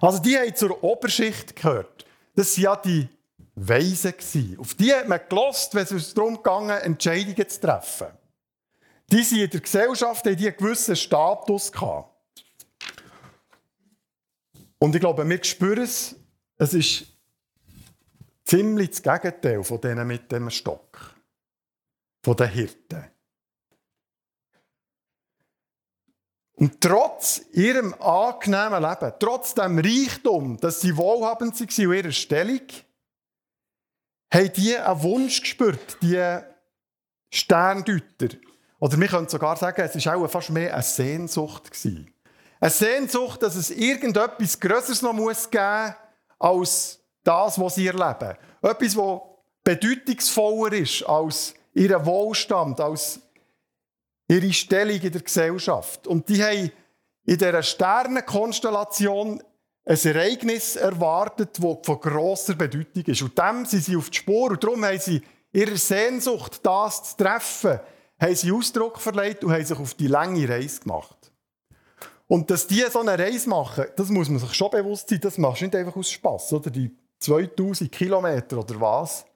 Also 0.00 0.18
die 0.18 0.36
haben 0.36 0.54
zur 0.54 0.82
Oberschicht 0.82 1.54
gehört. 1.54 2.04
Das 2.34 2.56
waren 2.56 2.62
ja 2.62 2.76
die 2.76 3.08
Weisen. 3.54 4.58
Auf 4.58 4.74
die 4.74 4.92
hat 4.92 5.08
man 5.08 5.20
gelost, 5.28 5.74
wenn 5.74 5.84
es 5.84 6.14
darum 6.14 6.42
ging, 6.42 6.70
Entscheidungen 6.70 7.48
zu 7.48 7.60
treffen. 7.60 8.08
Die 9.10 9.22
sind 9.22 9.40
in 9.40 9.50
der 9.50 9.60
Gesellschaft, 9.60 10.24
die 10.24 10.30
einen 10.30 10.56
gewissen 10.56 10.96
Status 10.96 11.70
gehabt. 11.70 12.10
Und 14.78 14.94
ich 14.94 15.00
glaube, 15.00 15.28
wir 15.28 15.44
spüren 15.44 15.84
es, 15.84 16.16
es 16.56 16.74
ist 16.74 17.06
ziemlich 18.44 18.90
das 18.90 19.02
Gegenteil 19.02 19.62
von 19.62 19.80
denen 19.80 20.06
mit 20.06 20.32
dem 20.32 20.50
Stock. 20.50 21.11
Von 22.24 22.36
den 22.36 22.48
Hirten. 22.48 23.12
Und 26.54 26.80
trotz 26.80 27.40
ihrem 27.52 27.92
angenehmen 28.00 28.82
Leben, 28.82 29.12
trotz 29.18 29.54
dem 29.54 29.78
Reichtum, 29.78 30.60
dass 30.60 30.80
sie 30.80 30.96
wohlhabend 30.96 31.58
waren 31.58 31.84
in 31.84 31.92
ihrer 31.92 32.12
Stellung, 32.12 32.60
haben 34.32 34.52
die 34.52 34.76
einen 34.76 35.02
Wunsch 35.02 35.40
gespürt, 35.40 35.96
die 36.00 36.38
Sterndeuter. 37.32 38.36
Oder 38.78 38.98
wir 38.98 39.08
können 39.08 39.28
sogar 39.28 39.56
sagen, 39.56 39.82
es 39.82 40.06
war 40.06 40.16
auch 40.16 40.28
fast 40.28 40.50
mehr 40.50 40.72
eine 40.72 40.82
Sehnsucht. 40.82 41.70
Eine 42.60 42.70
Sehnsucht, 42.70 43.42
dass 43.42 43.56
es 43.56 43.70
irgendetwas 43.70 44.60
Größeres 44.60 45.02
noch 45.02 45.12
muss 45.12 45.50
geben 45.50 45.94
als 46.38 47.00
das, 47.24 47.58
was 47.58 47.74
sie 47.74 47.88
erleben. 47.88 48.36
Etwas, 48.60 48.94
das 48.94 49.20
bedeutungsvoller 49.64 50.74
ist 50.74 51.02
als 51.04 51.54
ihr 51.74 52.04
Wohlstand, 52.04 52.80
als 52.80 53.20
ihre 54.28 54.52
Stellung 54.52 55.00
in 55.00 55.12
der 55.12 55.22
Gesellschaft. 55.22 56.06
Und 56.06 56.28
die 56.28 56.42
haben 56.42 56.70
in 57.24 57.38
dieser 57.38 57.62
Sternenkonstellation 57.62 59.42
ein 59.84 59.98
Ereignis 60.04 60.76
erwartet, 60.76 61.58
das 61.58 61.76
von 61.82 62.00
grosser 62.00 62.54
Bedeutung 62.54 63.04
ist. 63.04 63.22
Und 63.22 63.38
dem 63.38 63.64
sind 63.64 63.84
sie 63.84 63.96
auf 63.96 64.10
die 64.10 64.18
Spur. 64.18 64.50
Und 64.50 64.62
darum 64.62 64.84
haben 64.84 64.98
sie 64.98 65.22
ihrer 65.52 65.76
Sehnsucht, 65.76 66.60
das 66.62 67.02
zu 67.10 67.16
treffen, 67.16 67.80
haben 68.20 68.34
sie 68.34 68.52
Ausdruck 68.52 68.98
verleiht 68.98 69.42
und 69.44 69.52
haben 69.52 69.64
sich 69.64 69.78
auf 69.78 69.94
die 69.94 70.06
lange 70.06 70.48
Reise 70.48 70.80
gemacht. 70.80 71.32
Und 72.28 72.50
dass 72.50 72.66
die 72.66 72.82
so 72.90 73.00
eine 73.00 73.18
Reise 73.18 73.48
machen, 73.48 73.86
das 73.96 74.08
muss 74.08 74.28
man 74.28 74.38
sich 74.38 74.54
schon 74.54 74.70
bewusst 74.70 75.08
sein, 75.08 75.20
das 75.20 75.36
machst 75.36 75.60
du 75.60 75.64
nicht 75.66 75.76
einfach 75.76 75.96
aus 75.96 76.10
Spass, 76.10 76.52
oder? 76.52 76.70
Die 76.70 76.90
2000 77.18 77.90
Kilometer 77.90 78.58
oder 78.58 78.80
was? 78.80 79.26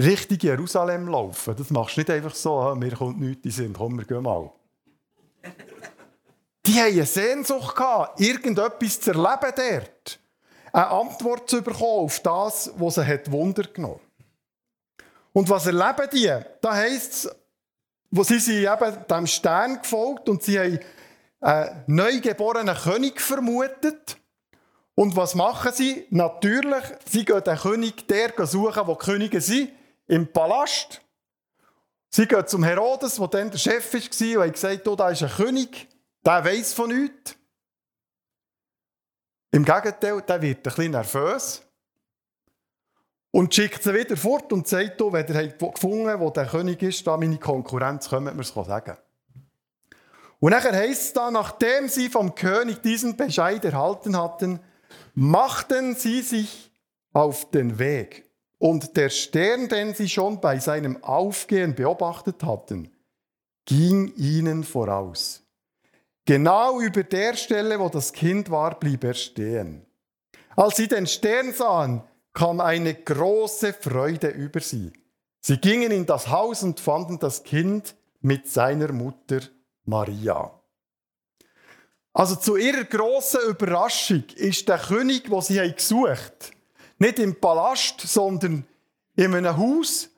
Richtung 0.00 0.38
Jerusalem 0.40 1.08
laufen. 1.08 1.54
Das 1.56 1.70
machst 1.70 1.96
du 1.96 2.00
nicht 2.00 2.10
einfach 2.10 2.34
so, 2.34 2.58
ah, 2.60 2.74
mir 2.74 2.92
kommt 2.92 3.20
nichts 3.20 3.44
in 3.44 3.50
Sinn, 3.50 3.72
komm, 3.72 3.98
wir 3.98 4.04
gehen 4.04 4.22
mal. 4.22 4.50
Die 6.66 6.74
haben 6.74 6.92
eine 6.92 7.06
Sehnsucht 7.06 7.76
gehabt, 7.76 8.20
irgendetwas 8.20 9.00
zu 9.00 9.10
erleben 9.10 9.52
dort. 9.56 10.20
Eine 10.72 10.88
Antwort 10.88 11.50
zu 11.50 11.62
bekommen 11.62 12.04
auf 12.04 12.20
das, 12.20 12.72
was 12.76 12.94
sie 12.94 13.06
hat 13.06 13.30
Wunder 13.30 13.64
genommen 13.64 14.00
Und 15.32 15.48
was 15.48 15.66
erleben 15.66 16.08
die? 16.12 16.32
Da 16.60 16.74
heisst 16.74 17.12
es, 17.12 17.36
wo 18.10 18.22
sie 18.22 18.38
sind 18.38 18.64
eben 18.64 19.06
dem 19.08 19.26
Stern 19.26 19.82
gefolgt 19.82 20.28
und 20.28 20.42
sie 20.42 20.58
haben 20.58 20.80
einen 21.40 21.84
neugeborenen 21.86 22.76
König 22.76 23.20
vermutet. 23.20 24.16
Und 24.94 25.16
was 25.16 25.34
machen 25.34 25.72
sie? 25.74 26.06
Natürlich, 26.10 26.84
sie 27.06 27.24
gehen 27.24 27.42
den 27.42 27.56
König 27.56 28.06
der 28.06 28.46
suchen, 28.46 28.86
wo 28.86 28.94
Könige 28.96 29.40
sind 29.40 29.70
im 30.10 30.26
Palast. 30.32 31.00
Sie 32.10 32.26
gehen 32.26 32.46
zum 32.46 32.64
Herodes, 32.64 33.14
der 33.14 33.28
dann 33.28 33.50
der 33.50 33.58
Chef 33.58 33.94
war, 33.94 34.00
und 34.00 34.42
haben 34.42 34.52
gesagt, 34.52 34.88
oh, 34.88 34.96
da 34.96 35.10
ist 35.10 35.22
ein 35.22 35.30
König, 35.30 35.88
der 36.26 36.44
weiß 36.44 36.74
von 36.74 36.90
nichts. 36.90 37.36
Im 39.52 39.64
Gegenteil, 39.64 40.20
der 40.22 40.42
wird 40.42 40.58
ein 40.58 40.62
bisschen 40.62 40.90
nervös. 40.90 41.62
Und 43.30 43.54
schickt 43.54 43.84
sie 43.84 43.94
wieder 43.94 44.16
fort 44.16 44.52
und 44.52 44.66
sagt, 44.66 45.00
wenn 45.00 45.26
ihr 45.28 45.48
gefunden 45.52 46.18
wo 46.18 46.30
der 46.30 46.46
König 46.46 46.82
ist, 46.82 47.06
da 47.06 47.16
meine 47.16 47.38
Konkurrenz, 47.38 48.08
kommt 48.08 48.34
mir 48.34 48.40
es 48.40 48.48
sagen. 48.48 48.96
Und 50.40 50.50
nachher 50.50 50.74
heißt 50.74 51.02
es 51.02 51.12
da, 51.12 51.30
nachdem 51.30 51.88
sie 51.88 52.08
vom 52.08 52.34
König 52.34 52.82
diesen 52.82 53.16
Bescheid 53.16 53.64
erhalten 53.64 54.16
hatten, 54.16 54.58
machten 55.14 55.94
sie 55.94 56.22
sich 56.22 56.72
auf 57.12 57.48
den 57.52 57.78
Weg. 57.78 58.29
Und 58.60 58.94
der 58.98 59.08
Stern, 59.08 59.70
den 59.70 59.94
sie 59.94 60.08
schon 60.08 60.38
bei 60.38 60.58
seinem 60.58 61.02
Aufgehen 61.02 61.74
beobachtet 61.74 62.44
hatten, 62.44 62.94
ging 63.64 64.12
ihnen 64.16 64.64
voraus. 64.64 65.42
Genau 66.26 66.78
über 66.78 67.02
der 67.02 67.36
Stelle, 67.36 67.80
wo 67.80 67.88
das 67.88 68.12
Kind 68.12 68.50
war, 68.50 68.78
blieb 68.78 69.02
er 69.02 69.14
stehen. 69.14 69.86
Als 70.56 70.76
sie 70.76 70.88
den 70.88 71.06
Stern 71.06 71.54
sahen, 71.54 72.02
kam 72.34 72.60
eine 72.60 72.94
große 72.94 73.72
Freude 73.72 74.28
über 74.28 74.60
sie. 74.60 74.92
Sie 75.40 75.56
gingen 75.56 75.90
in 75.90 76.04
das 76.04 76.28
Haus 76.28 76.62
und 76.62 76.80
fanden 76.80 77.18
das 77.18 77.42
Kind 77.42 77.94
mit 78.20 78.46
seiner 78.46 78.92
Mutter 78.92 79.40
Maria. 79.86 80.52
Also 82.12 82.36
zu 82.36 82.56
ihrer 82.56 82.84
großen 82.84 83.40
Überraschung 83.48 84.24
ist 84.36 84.68
der 84.68 84.78
König, 84.78 85.30
wo 85.30 85.40
sie 85.40 85.58
haben 85.58 85.74
gesucht, 85.74 86.52
nicht 87.00 87.18
im 87.18 87.40
Palast, 87.40 88.00
sondern 88.00 88.64
in 89.16 89.34
einem 89.34 89.56
Haus, 89.56 90.08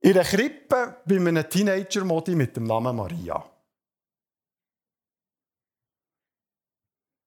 in 0.00 0.12
einer 0.12 0.24
Krippe 0.24 0.96
bei 1.04 1.16
einem 1.16 1.48
Teenager-Modi 1.48 2.34
mit 2.34 2.56
dem 2.56 2.64
Namen 2.64 2.96
Maria. 2.96 3.44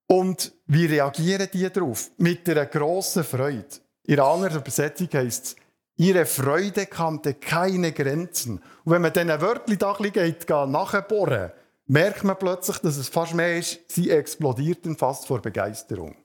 Und 0.08 0.52
wie 0.66 0.86
reagieren 0.88 1.48
die 1.54 1.70
darauf? 1.70 2.12
Mit 2.18 2.50
einer 2.50 2.66
grossen 2.66 3.24
Freude. 3.24 3.66
In 4.04 4.20
einer 4.20 4.56
Übersetzung 4.56 5.08
heißt 5.14 5.46
es, 5.46 5.56
ihre 5.96 6.26
Freude 6.26 6.86
kannte 6.88 7.36
keine 7.36 7.94
Grenzen. 7.94 8.62
Und 8.84 8.92
wenn 8.92 9.02
man 9.02 9.14
diesen 9.14 9.30
Wörtchen 9.30 9.78
da 9.78 9.96
ein 9.96 10.12
bisschen 10.12 10.72
nachbohren 10.72 11.52
merkt 11.92 12.24
man 12.24 12.40
plötzlich, 12.40 12.78
dass 12.78 12.96
es 12.96 13.10
fast 13.10 13.34
mehr 13.34 13.58
ist, 13.58 13.80
sie 13.92 14.10
explodierten 14.10 14.96
fast 14.96 15.28
vor 15.28 15.42
Begeisterung. 15.42 16.16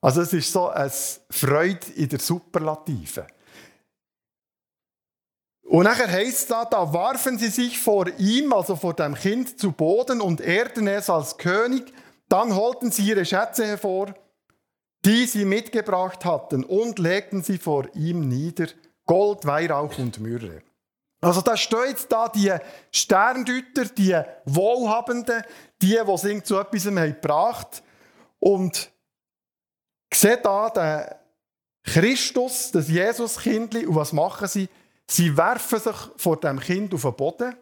Also 0.00 0.22
es 0.22 0.32
ist 0.32 0.52
so 0.52 0.68
eine 0.68 0.90
Freude 1.30 1.86
in 1.96 2.08
der 2.08 2.20
Superlative. 2.20 3.26
Und 5.70 5.84
nachher 5.84 6.10
heißt 6.10 6.38
es 6.38 6.46
da, 6.46 6.64
da 6.64 6.92
warfen 6.92 7.38
sie 7.38 7.48
sich 7.48 7.78
vor 7.78 8.08
ihm, 8.18 8.52
also 8.52 8.74
vor 8.74 8.94
dem 8.94 9.14
Kind, 9.14 9.60
zu 9.60 9.70
Boden 9.70 10.20
und 10.20 10.40
ehrten 10.40 10.88
es 10.88 11.08
als 11.08 11.36
König. 11.36 11.92
Dann 12.28 12.56
holten 12.56 12.90
sie 12.90 13.06
ihre 13.06 13.24
Schätze 13.24 13.66
hervor, 13.66 14.14
die 15.04 15.26
sie 15.26 15.44
mitgebracht 15.44 16.24
hatten, 16.24 16.64
und 16.64 16.98
legten 16.98 17.42
sie 17.42 17.58
vor 17.58 17.86
ihm 17.94 18.26
nieder, 18.26 18.66
Gold, 19.06 19.46
Weihrauch 19.46 19.96
und 19.98 20.18
Myrrhe. 20.18 20.62
Also 21.20 21.40
da 21.40 21.56
steht 21.56 22.06
da 22.08 22.28
die 22.28 22.52
Sterndeuter, 22.90 23.84
die 23.96 24.20
Wohlhabenden, 24.46 25.42
die, 25.82 25.98
die 26.04 26.18
sie 26.18 26.42
zu 26.42 26.58
etwas 26.58 26.86
haben 26.86 26.96
gebracht 26.96 27.82
und 28.38 28.89
seht 30.12 30.44
da 30.44 30.70
den 30.70 31.14
Christus, 31.84 32.70
das 32.72 32.88
Jesuskind, 32.88 33.74
und 33.74 33.94
was 33.94 34.12
machen 34.12 34.48
sie? 34.48 34.68
Sie 35.08 35.36
werfen 35.36 35.80
sich 35.80 35.96
vor 36.16 36.38
dem 36.38 36.60
Kind 36.60 36.94
auf 36.94 37.02
den 37.02 37.16
Boden 37.16 37.56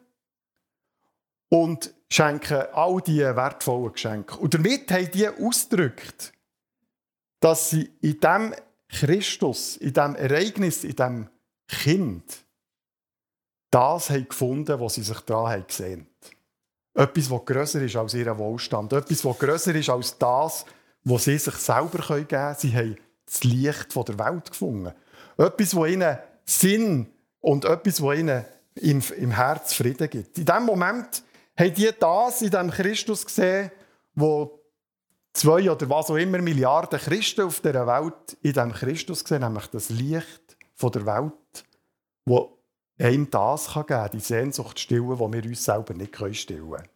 und 1.51 1.95
schenken 2.11 2.63
all 2.73 3.01
diese 3.01 3.35
wertvollen 3.37 3.93
Geschenke. 3.93 4.37
Und 4.37 4.55
damit 4.55 4.91
haben 4.91 5.11
die 5.11 5.29
ausgedrückt, 5.29 6.33
dass 7.41 7.71
sie 7.71 7.91
in 8.01 8.21
diesem 8.21 8.55
Christus, 8.89 9.77
in 9.77 9.93
diesem 9.93 10.17
Ereignis, 10.17 10.85
in 10.85 10.97
diesem 10.97 11.31
Kind, 11.69 12.45
das 13.71 14.11
haben 14.11 14.29
gefunden, 14.29 14.81
was 14.81 14.95
sie 14.95 15.03
sich 15.03 15.21
daran 15.21 15.53
haben 15.53 15.67
gesehen 15.67 16.07
Etwas, 16.95 17.31
was 17.31 17.45
grösser 17.45 17.83
ist 17.83 17.97
als 17.97 18.15
ihr 18.15 18.37
Wohlstand. 18.39 18.93
Etwas, 18.93 19.25
was 19.25 19.39
grösser 19.39 19.75
ist 19.75 19.91
als 19.91 20.19
das, 20.19 20.65
was 21.05 21.25
sie 21.25 21.39
sich 21.39 21.55
selber 21.55 21.99
geben 22.07 22.29
können. 22.29 22.57
Sie 22.59 22.75
haben 22.75 22.97
das 23.27 23.45
Licht 23.45 23.95
der 23.95 24.19
Welt 24.19 24.51
gefunden. 24.51 24.93
Etwas, 25.37 25.77
was 25.77 25.91
ihnen 25.91 26.19
Sinn 26.45 27.13
und 27.41 27.65
etwas, 27.65 28.03
was 28.03 28.19
ihnen 28.19 28.45
im, 28.75 29.03
im 29.17 29.31
Herz 29.31 29.75
Frieden 29.75 30.09
gibt. 30.09 30.39
In 30.39 30.45
dem 30.45 30.65
Moment 30.65 31.23
haben 31.59 31.75
die 31.75 31.91
das 31.99 32.43
in 32.43 32.51
dem 32.51 32.71
Christus 32.71 33.27
gesehen, 33.27 33.71
wo 34.15 34.61
zwei 35.33 35.71
oder 35.71 35.89
was 35.89 36.11
auch 36.11 36.17
immer 36.17 36.39
Milliarden 36.39 36.99
Christen 36.99 37.43
auf 37.43 37.61
der 37.61 37.87
Welt 37.87 38.37
in 38.43 38.53
dem 38.53 38.73
Christus 38.73 39.25
gesehen, 39.25 39.43
nämlich 39.43 39.67
das 39.69 39.91
Licht 39.91 40.57
der 40.81 41.07
Welt, 41.07 41.65
wo 42.25 42.59
einem 42.99 43.31
das 43.31 43.73
geben 43.73 43.87
kann, 43.87 44.11
die 44.13 44.21
Sehnsucht 44.21 44.79
stillen, 44.79 45.17
die 45.17 45.33
wir 45.33 45.45
uns 45.45 45.65
selber 45.65 45.95
nicht 45.95 46.17
stillen 46.37 46.71
können. 46.71 46.89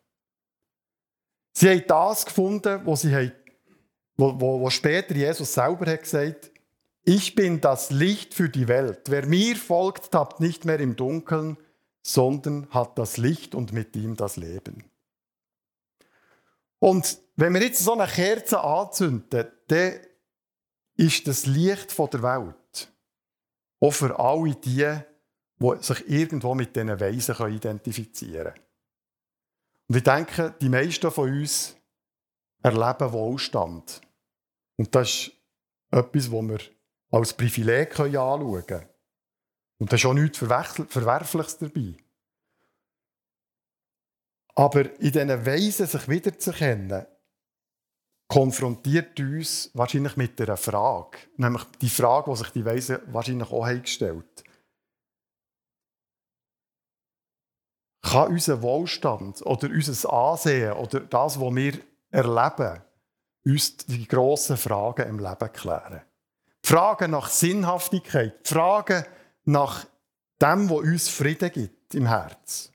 Sie 1.54 1.68
haben 1.68 1.84
das 1.86 2.24
gefunden, 2.24 2.80
wo, 2.84 2.96
sie 2.96 3.14
haben, 3.14 3.32
wo, 4.22 4.40
wo, 4.40 4.60
wo 4.60 4.70
später 4.70 5.14
Jesus 5.14 5.52
selber 5.52 5.90
hat 5.90 6.02
gesagt 6.02 6.50
ich 7.04 7.34
bin 7.34 7.60
das 7.60 7.90
Licht 7.90 8.32
für 8.32 8.48
die 8.48 8.68
Welt. 8.68 9.10
Wer 9.10 9.26
mir 9.26 9.56
folgt, 9.56 10.12
tappt 10.12 10.38
nicht 10.38 10.64
mehr 10.64 10.78
im 10.78 10.94
Dunkeln, 10.94 11.56
sondern 12.00 12.68
hat 12.70 12.96
das 12.96 13.16
Licht 13.16 13.56
und 13.56 13.72
mit 13.72 13.96
ihm 13.96 14.14
das 14.14 14.36
Leben. 14.36 14.84
Und 16.78 17.18
wenn 17.34 17.54
wir 17.54 17.62
jetzt 17.62 17.80
so 17.80 17.94
eine 17.94 18.06
Kerze 18.06 18.60
anzünden, 18.60 19.48
dann 19.66 19.94
ist 20.96 21.26
das 21.26 21.46
Licht 21.46 21.98
der 21.98 22.22
Welt 22.22 22.92
auch 23.80 23.90
für 23.90 24.16
alle 24.20 24.54
die, 24.54 24.96
die 25.58 25.82
sich 25.82 26.08
irgendwo 26.08 26.54
mit 26.54 26.76
diesen 26.76 27.00
Weisen 27.00 27.52
identifizieren 27.52 28.54
können. 28.54 28.66
Und 29.88 29.96
ich 29.96 30.04
denke, 30.04 30.54
die 30.60 30.68
meisten 30.68 31.10
von 31.10 31.32
uns 31.32 31.76
erleben 32.62 33.12
Wohlstand. 33.12 34.00
Und 34.82 34.92
das 34.96 35.08
ist 35.08 35.32
etwas, 35.92 36.32
was 36.32 36.42
wir 36.42 36.58
als 37.12 37.34
Privileg 37.34 38.00
anschauen 38.00 38.66
können. 38.66 38.88
Und 39.78 39.92
da 39.92 39.94
ist 39.94 40.04
auch 40.04 40.12
nichts 40.12 40.38
Verwerfliches 40.38 41.58
dabei. 41.58 41.94
Aber 44.56 44.80
in 44.98 45.12
diesen 45.12 45.46
Weisen, 45.46 45.86
sich 45.86 46.08
wiederzuerkennen, 46.08 47.06
konfrontiert 48.26 49.20
uns 49.20 49.70
wahrscheinlich 49.72 50.16
mit 50.16 50.40
einer 50.40 50.56
Frage. 50.56 51.18
Nämlich 51.36 51.62
die 51.80 51.88
Frage, 51.88 52.32
die 52.32 52.36
sich 52.38 52.50
die 52.50 52.64
Weisen 52.64 52.98
wahrscheinlich 53.06 53.52
auch 53.52 53.64
haben 53.64 53.82
gestellt 53.82 54.44
Kann 58.02 58.32
unser 58.32 58.60
Wohlstand 58.62 59.46
oder 59.46 59.68
unser 59.68 60.12
Ansehen 60.12 60.72
oder 60.72 60.98
das, 60.98 61.40
was 61.40 61.54
wir 61.54 61.78
erleben, 62.10 62.82
uns 63.44 63.76
die 63.76 64.06
grossen 64.06 64.56
Fragen 64.56 65.08
im 65.08 65.18
Leben 65.18 65.52
klären? 65.52 66.02
Fragen 66.62 67.10
nach 67.10 67.28
Sinnhaftigkeit, 67.28 68.46
Fragen 68.46 69.04
nach 69.44 69.84
dem, 70.40 70.70
was 70.70 70.78
uns 70.78 71.08
Frieden 71.08 71.50
gibt 71.50 71.94
im 71.94 72.06
Herz. 72.06 72.70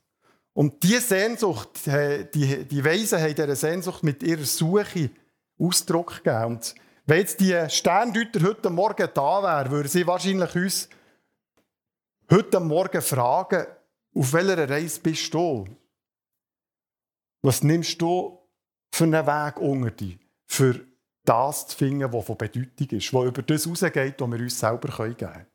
Und 0.54 0.82
diese 0.84 1.02
Sehnsucht, 1.02 1.86
die, 1.86 2.66
die 2.66 2.84
Weisen 2.84 3.22
haben 3.22 3.36
dieser 3.36 3.56
Sehnsucht 3.56 4.04
mit 4.04 4.24
ihrer 4.24 4.44
Suche 4.44 5.12
Ausdruck 5.60 6.24
gegeben. 6.24 6.56
Und 6.56 6.76
wenn 7.06 7.20
jetzt 7.20 7.40
die 7.40 7.56
Sterndeuter 7.70 8.42
heute 8.42 8.70
Morgen 8.70 9.10
da 9.14 9.44
wären, 9.44 9.72
würden 9.72 9.88
sie 9.88 10.06
wahrscheinlich 10.06 10.56
uns 10.56 10.90
heute 12.30 12.60
Morgen 12.60 13.02
fragen, 13.02 13.68
auf 14.16 14.34
welcher 14.34 14.70
Reise 14.70 15.00
bist 15.00 15.34
du? 15.34 15.66
Was 17.42 17.64
nimmst 17.64 18.02
du 18.02 18.40
für 18.92 19.04
einen 19.04 19.26
Weg 19.26 19.58
unter 19.58 19.92
dich? 19.92 20.27
Für 20.48 20.80
das 21.24 21.68
zu 21.68 21.78
finden, 21.78 22.12
was 22.12 22.26
von 22.26 22.38
Bedeutung 22.38 22.98
ist, 22.98 23.14
was 23.14 23.26
über 23.26 23.42
das 23.42 23.64
hinausgeht, 23.64 24.20
was 24.20 24.32
wir 24.32 24.40
uns 24.40 24.60
selber 24.60 24.88
geben 24.88 25.18
können. 25.18 25.46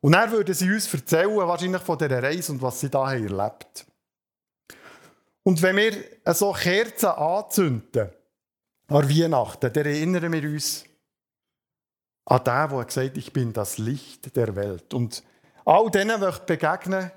Und 0.00 0.12
dann 0.12 0.30
würden 0.30 0.54
sie 0.54 0.72
uns 0.72 0.92
erzählen, 0.92 1.36
wahrscheinlich 1.36 1.82
von 1.82 1.98
dieser 1.98 2.22
Reise 2.22 2.52
und 2.52 2.62
was 2.62 2.80
sie 2.80 2.88
da 2.88 3.10
haben 3.10 3.24
erlebt 3.24 3.86
Und 5.42 5.60
wenn 5.60 5.76
wir 5.76 6.34
so 6.34 6.52
Kerzen 6.52 7.06
anzünden 7.06 8.10
an 8.88 9.08
Weihnachten, 9.08 9.72
dann 9.72 9.86
erinnern 9.86 10.32
wir 10.32 10.44
uns 10.44 10.84
an 12.24 12.44
den, 12.44 12.70
der 12.70 12.84
gesagt 12.84 13.10
hat, 13.10 13.16
ich 13.16 13.32
bin 13.32 13.52
das 13.52 13.78
Licht 13.78 14.34
der 14.36 14.54
Welt. 14.54 14.94
Und 14.94 15.24
all 15.64 15.90
denen 15.90 16.20
möchte 16.20 16.46
begegnen, 16.46 17.10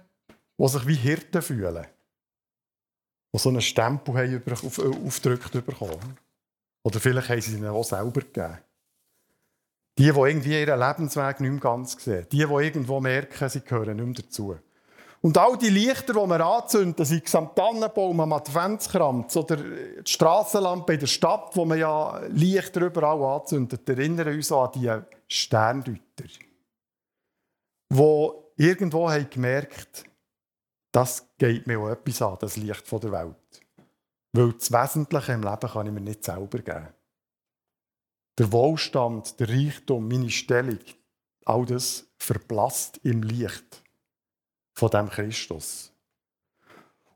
die 0.58 0.68
sich 0.68 0.88
wie 0.88 0.96
Hirten 0.96 1.42
fühlen, 1.42 1.86
die 3.34 3.40
so 3.40 3.50
einen 3.50 3.62
Stempel 3.62 4.16
haben 4.16 4.42
aufgedrückt 5.06 5.66
bekommen. 5.66 6.18
Oder 6.84 7.00
vielleicht 7.00 7.30
haben 7.30 7.42
sie 7.42 7.58
ihnen 7.58 7.68
auch 7.68 7.84
selber 7.84 8.22
gegeben. 8.22 8.58
Die, 9.98 10.12
die 10.12 10.20
irgendwie 10.20 10.60
ihren 10.60 10.80
Lebensweg 10.80 11.40
nicht 11.40 11.52
mehr 11.52 11.60
ganz 11.60 12.02
sehen. 12.04 12.26
Die, 12.32 12.38
die 12.38 12.44
irgendwo 12.44 13.00
merken, 13.00 13.50
sie 13.50 13.62
gehören 13.62 13.98
nicht 13.98 14.06
mehr 14.06 14.26
dazu. 14.26 14.58
Und 15.22 15.38
all 15.38 15.56
die 15.58 15.70
Lichter, 15.70 16.14
die 16.14 16.28
wir 16.28 16.46
anzünden, 16.46 17.06
sei 17.06 17.22
es 17.24 17.36
am 17.36 17.54
Tannenbaum, 17.54 18.20
am 18.22 18.34
Adventskranz 18.34 19.36
oder 19.36 19.58
die 19.58 20.10
Strassenlampe 20.10 20.94
in 20.94 21.00
der 21.00 21.08
Stadt, 21.08 21.56
wo 21.56 21.66
man 21.66 21.78
ja 21.78 22.20
Lichter 22.30 22.82
überall 22.82 23.40
anzündet, 23.40 23.88
erinnern 23.88 24.30
uns 24.30 24.52
an 24.52 24.72
die 24.74 24.92
Sterndeuter, 25.28 26.00
die 27.90 28.32
irgendwo 28.58 29.12
haben 29.12 29.30
gemerkt 29.30 30.06
das 30.92 31.26
geht 31.38 31.68
mir 31.68 31.80
auch 31.80 31.90
etwas 31.90 32.22
an, 32.22 32.38
das 32.40 32.58
Licht 32.58 32.92
der 32.92 33.12
Welt. 33.12 33.61
Weil 34.34 34.54
das 34.54 34.72
Wesentliche 34.72 35.34
im 35.34 35.44
Leben 35.44 35.70
kann 35.70 35.88
ich 35.88 35.94
mir 35.94 36.02
nicht 36.02 36.24
selber 36.24 36.60
geben. 36.60 36.88
Der 38.38 38.52
Wohlstand, 38.52 39.40
der 39.40 39.50
Reichtum, 39.50 40.08
meine 40.08 40.30
Stellung, 40.30 40.80
all 41.46 41.66
das 41.66 42.06
verblasst 42.18 43.00
im 43.04 43.24
Licht 43.24 43.84
von 44.74 44.90
dem 44.90 45.10
Christus. 45.10 45.92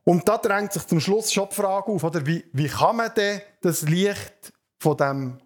Und 0.04 0.28
da 0.28 0.38
drängt 0.38 0.72
sich 0.72 0.86
zum 0.86 1.00
Schluss 1.00 1.32
schon 1.32 1.48
die 1.48 1.54
Frage 1.56 1.90
auf, 1.90 2.04
oder? 2.04 2.24
Wie, 2.26 2.44
wie 2.52 2.68
kann 2.68 2.96
man 2.96 3.12
denn 3.14 3.40
das 3.60 3.82
Licht 3.82 4.52
von 4.78 4.96
dem, 4.96 5.38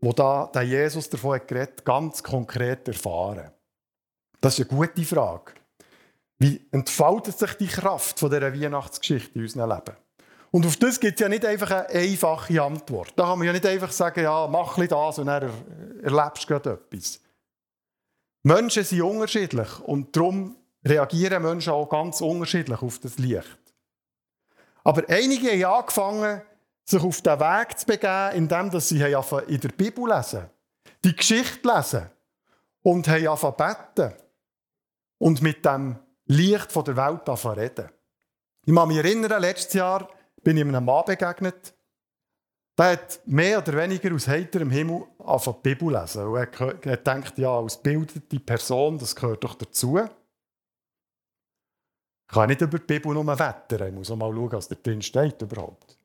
wo 0.00 0.12
da 0.12 0.46
der 0.54 0.62
Jesus 0.62 1.08
davon 1.08 1.34
hat 1.34 1.48
geredet, 1.48 1.84
ganz 1.84 2.22
konkret 2.22 2.86
erfahren? 2.86 3.50
Das 4.40 4.58
ist 4.58 4.70
eine 4.70 4.78
gute 4.78 5.04
Frage. 5.04 5.54
Wie 6.38 6.68
entfaltet 6.70 7.38
sich 7.38 7.52
die 7.54 7.66
Kraft 7.66 8.18
von 8.18 8.30
dieser 8.30 8.54
Weihnachtsgeschichte 8.54 9.34
in 9.34 9.42
unserem 9.42 9.70
Leben? 9.70 9.96
Und 10.52 10.66
auf 10.66 10.76
das 10.76 10.98
gibt 10.98 11.14
es 11.14 11.20
ja 11.20 11.28
nicht 11.28 11.44
einfach 11.44 11.70
eine 11.70 11.88
einfache 11.88 12.60
Antwort. 12.60 13.12
Da 13.16 13.24
kann 13.24 13.38
man 13.38 13.46
ja 13.46 13.52
nicht 13.52 13.66
einfach 13.66 13.92
sagen, 13.92 14.22
ja, 14.22 14.48
mach 14.48 14.76
das 14.76 15.18
und 15.18 15.26
dann 15.26 15.50
erlebst 16.02 16.44
du 16.44 16.46
gerade 16.48 16.72
etwas. 16.72 17.20
Menschen 18.42 18.84
sind 18.84 19.02
unterschiedlich 19.02 19.80
und 19.80 20.16
darum 20.16 20.56
reagieren 20.84 21.42
Menschen 21.42 21.72
auch 21.72 21.88
ganz 21.88 22.20
unterschiedlich 22.20 22.80
auf 22.82 22.98
das 22.98 23.18
Licht. 23.18 23.58
Aber 24.82 25.02
einige 25.08 25.50
haben 25.66 25.80
angefangen, 25.80 26.42
sich 26.84 27.02
auf 27.02 27.20
den 27.20 27.38
Weg 27.38 27.78
zu 27.78 27.86
begeben, 27.86 28.32
indem 28.34 28.80
sie 28.80 29.00
in 29.00 29.60
der 29.60 29.68
Bibel 29.68 30.08
lesen, 30.08 30.48
die 31.04 31.14
Geschichte 31.14 31.68
lesen 31.68 32.10
und 32.82 33.06
haben 33.06 33.54
beten. 33.56 34.14
Und 35.18 35.42
mit 35.42 35.64
dem 35.66 35.98
Licht 36.26 36.74
der 36.74 36.96
Welt 36.96 37.28
reden. 37.28 37.90
Ich 38.64 38.74
kann 38.74 38.88
mich 38.88 38.96
erinnern, 38.96 39.40
letztes 39.40 39.74
Jahr 39.74 40.08
bin 40.42 40.56
ich 40.56 40.64
einem 40.64 40.84
Mann 40.84 41.04
begegnet, 41.04 41.74
der 42.78 42.92
hat 42.92 43.20
mehr 43.26 43.58
oder 43.58 43.76
weniger 43.76 44.14
aus 44.14 44.26
heiterem 44.26 44.70
Himmel 44.70 45.04
angefangen 45.18 45.56
die 45.62 45.74
Bibel 45.74 45.92
lesen. 45.92 46.24
Und 46.24 46.86
er 46.86 46.96
denkt, 46.96 47.38
ja, 47.38 47.58
als 47.58 47.76
bildete 47.76 48.40
Person, 48.40 48.98
das 48.98 49.14
gehört 49.14 49.44
doch 49.44 49.54
dazu. 49.54 49.98
Ich 49.98 52.34
kann 52.34 52.48
nicht 52.48 52.60
über 52.60 52.78
die 52.78 52.86
Bibel 52.86 53.12
nur 53.12 53.26
wettern, 53.26 53.88
ich 53.88 53.94
muss 53.94 54.10
auch 54.10 54.16
mal 54.16 54.32
schauen, 54.32 54.52
was 54.52 54.68
da 54.68 54.76
drin 54.76 55.02
steht 55.02 55.42
überhaupt. 55.42 55.98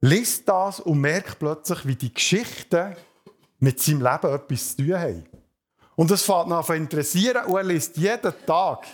Lies 0.00 0.44
das 0.44 0.80
und 0.80 1.00
merkt 1.00 1.38
plötzlich, 1.38 1.86
wie 1.86 1.96
die 1.96 2.12
Geschichten 2.12 2.94
mit 3.58 3.80
seinem 3.80 4.02
Leben 4.02 4.34
etwas 4.34 4.76
zu 4.76 4.84
tun 4.84 4.98
haben. 4.98 5.24
Und 5.94 6.10
das 6.10 6.22
fängt 6.22 6.52
an 6.52 6.64
zu 6.64 6.72
interessieren 6.74 7.46
und 7.46 7.56
er 7.56 7.64
liest 7.64 7.96
jeden 7.96 8.32
Tag 8.46 8.86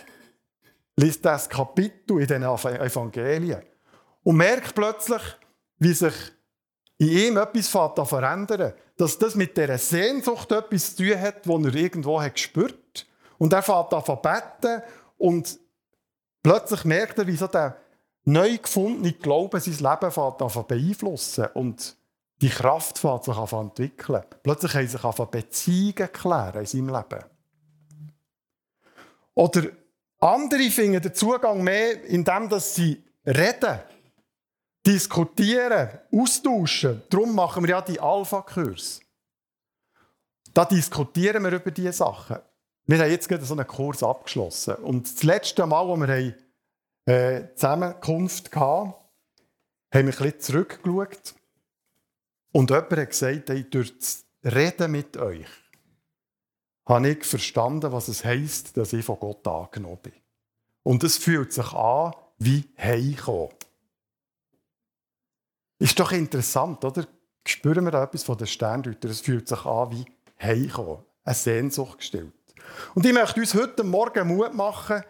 liest 0.95 1.23
das 1.23 1.49
Kapitel 1.49 2.19
in 2.19 2.27
den 2.27 2.43
Evangelien 2.43 3.61
und 4.23 4.37
merkt 4.37 4.75
plötzlich, 4.75 5.21
wie 5.77 5.93
sich 5.93 6.13
in 6.97 7.09
ihm 7.09 7.37
etwas 7.37 7.69
verändern 7.69 8.73
Dass 8.97 9.17
das 9.17 9.35
mit 9.35 9.55
dieser 9.55 9.77
Sehnsucht 9.77 10.51
etwas 10.51 10.95
zu 10.95 11.03
tun 11.03 11.21
hat, 11.21 11.45
die 11.45 11.49
er 11.49 11.75
irgendwo 11.75 12.21
hat 12.21 12.33
gespürt 12.33 13.07
Und 13.37 13.53
er 13.53 13.63
fängt 13.63 13.93
an 13.93 14.05
zu 14.05 14.15
beten 14.15 14.83
und 15.17 15.59
plötzlich 16.43 16.85
merkt 16.85 17.17
er, 17.17 17.27
wie 17.27 17.35
so 17.35 17.47
der 17.47 17.77
neu 18.25 18.57
gefundene 18.57 19.13
Glaube 19.13 19.59
sein 19.59 19.73
Leben 19.73 20.17
an 20.17 20.65
beeinflussen 20.67 21.47
und 21.53 21.97
die 22.41 22.49
Kraft 22.49 22.99
fängt 22.99 23.25
sich 23.25 23.35
an 23.35 23.61
entwickeln. 23.61 24.23
Plötzlich 24.43 24.73
haben 24.73 24.87
sich 24.87 25.03
an 25.03 25.29
Beziehungen 25.29 26.11
klären 26.11 26.59
in 26.59 26.65
seinem 26.65 26.89
Leben. 26.89 27.25
Oder 29.33 29.69
andere 30.19 30.69
finden 30.69 31.01
den 31.01 31.13
Zugang 31.13 31.63
mehr, 31.63 32.03
indem 32.05 32.49
sie 32.59 33.03
reden, 33.25 33.79
diskutieren, 34.85 35.89
austauschen. 36.11 37.01
Darum 37.09 37.35
machen 37.35 37.63
wir 37.63 37.71
ja 37.71 37.81
die 37.81 37.99
Alpha-Kurs. 37.99 39.01
Da 40.53 40.65
diskutieren 40.65 41.43
wir 41.43 41.51
über 41.51 41.71
diese 41.71 41.93
Sachen. 41.93 42.37
Wir 42.85 42.99
haben 42.99 43.11
jetzt 43.11 43.29
gerade 43.29 43.45
so 43.45 43.53
einen 43.53 43.67
Kurs 43.67 44.01
abgeschlossen. 44.01 44.75
Und 44.75 45.11
das 45.13 45.23
letzte 45.23 45.65
Mal, 45.65 45.87
wo 45.87 45.95
wir 45.95 46.09
eine 46.09 46.35
äh, 47.05 47.53
Zusammenkunft 47.55 48.55
hatten, 48.55 48.93
haben 48.93 48.93
wir 49.91 49.99
ein 49.99 50.05
bisschen 50.05 50.39
zurückgeschaut. 50.39 51.35
Und 52.51 52.71
jemand 52.71 52.91
hat 52.91 53.09
gesagt, 53.09 53.49
hey, 53.49 53.69
durch 53.69 53.95
das 53.97 54.25
Reden 54.43 54.91
mit 54.91 55.17
euch 55.17 55.47
habe 56.85 57.09
ich 57.09 57.23
verstanden, 57.23 57.91
was 57.91 58.07
es 58.07 58.25
heisst, 58.25 58.75
dass 58.75 58.93
ich 58.93 59.05
von 59.05 59.19
Gott 59.19 59.47
angenommen 59.47 59.99
bin. 60.01 60.13
Und 60.81 61.03
es 61.03 61.17
fühlt 61.17 61.53
sich 61.53 61.71
an 61.73 62.13
wie 62.39 62.63
heimkommen. 62.77 63.49
Ist 65.79 65.97
doch 65.97 66.11
interessant, 66.11 66.83
oder? 66.83 67.07
Spüren 67.47 67.85
wir 67.85 67.91
da 67.91 68.03
etwas 68.03 68.23
von 68.23 68.37
den 68.37 68.47
Sterndeutern? 68.47 69.09
Es 69.09 69.21
fühlt 69.21 69.47
sich 69.47 69.65
an 69.65 69.91
wie 69.91 70.05
heimkommen. 70.41 70.99
Eine 71.23 71.35
Sehnsucht 71.35 71.99
gestellt. 71.99 72.33
Und 72.93 73.05
ich 73.05 73.13
möchte 73.13 73.39
uns 73.39 73.53
heute 73.53 73.83
Morgen 73.83 74.27
Mut 74.27 74.53
machen, 74.53 75.03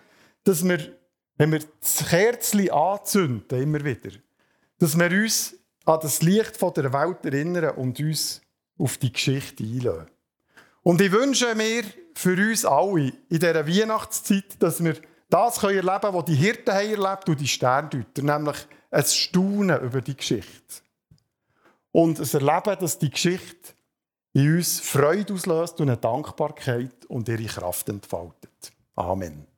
dass 0.44 0.64
wir, 0.64 0.80
wenn 1.38 1.52
wir 1.52 1.62
das 1.82 2.08
Kerzchen 2.08 2.70
anzünden, 2.70 3.62
immer 3.62 3.84
wieder, 3.84 4.12
dass 4.78 4.98
wir 4.98 5.12
uns 5.12 5.56
an 5.86 6.00
das 6.02 6.22
Licht 6.22 6.62
der 6.62 6.94
Welt 6.94 7.26
erinnern 7.26 7.76
und 7.76 8.00
uns 8.00 8.42
auf 8.78 8.98
die 8.98 9.12
Geschichte 9.12 9.64
einlassen. 9.64 10.08
Und 10.84 11.02
ich 11.02 11.12
wünsche 11.12 11.56
mir 11.56 11.84
für 12.14 12.36
uns 12.36 12.64
alle 12.64 13.14
in 13.30 13.40
dieser 13.40 13.68
Weihnachtszeit, 13.68 14.56
dass 14.60 14.84
wir 14.84 14.96
das 15.30 15.60
können 15.60 15.88
erleben, 15.88 16.14
was 16.14 16.26
die 16.26 16.36
Hirten 16.36 16.70
erlebt 16.70 17.28
und 17.28 17.40
die 17.40 17.48
Sterndeuter, 17.48 18.22
nämlich 18.22 18.58
ein 18.92 19.04
Staunen 19.06 19.80
über 19.82 20.02
die 20.02 20.16
Geschichte. 20.16 20.82
Und 21.92 22.20
ein 22.20 22.42
Erleben, 22.42 22.80
dass 22.80 23.00
die 23.00 23.10
Geschichte 23.10 23.74
in 24.34 24.56
uns 24.58 24.80
Freude 24.80 25.34
auslöst 25.34 25.80
und 25.82 25.90
eine 25.90 25.98
Dankbarkeit 25.98 27.06
und 27.08 27.28
ihre 27.28 27.46
Kraft 27.46 27.90
entfaltet. 27.90 28.72
Amen. 28.96 29.49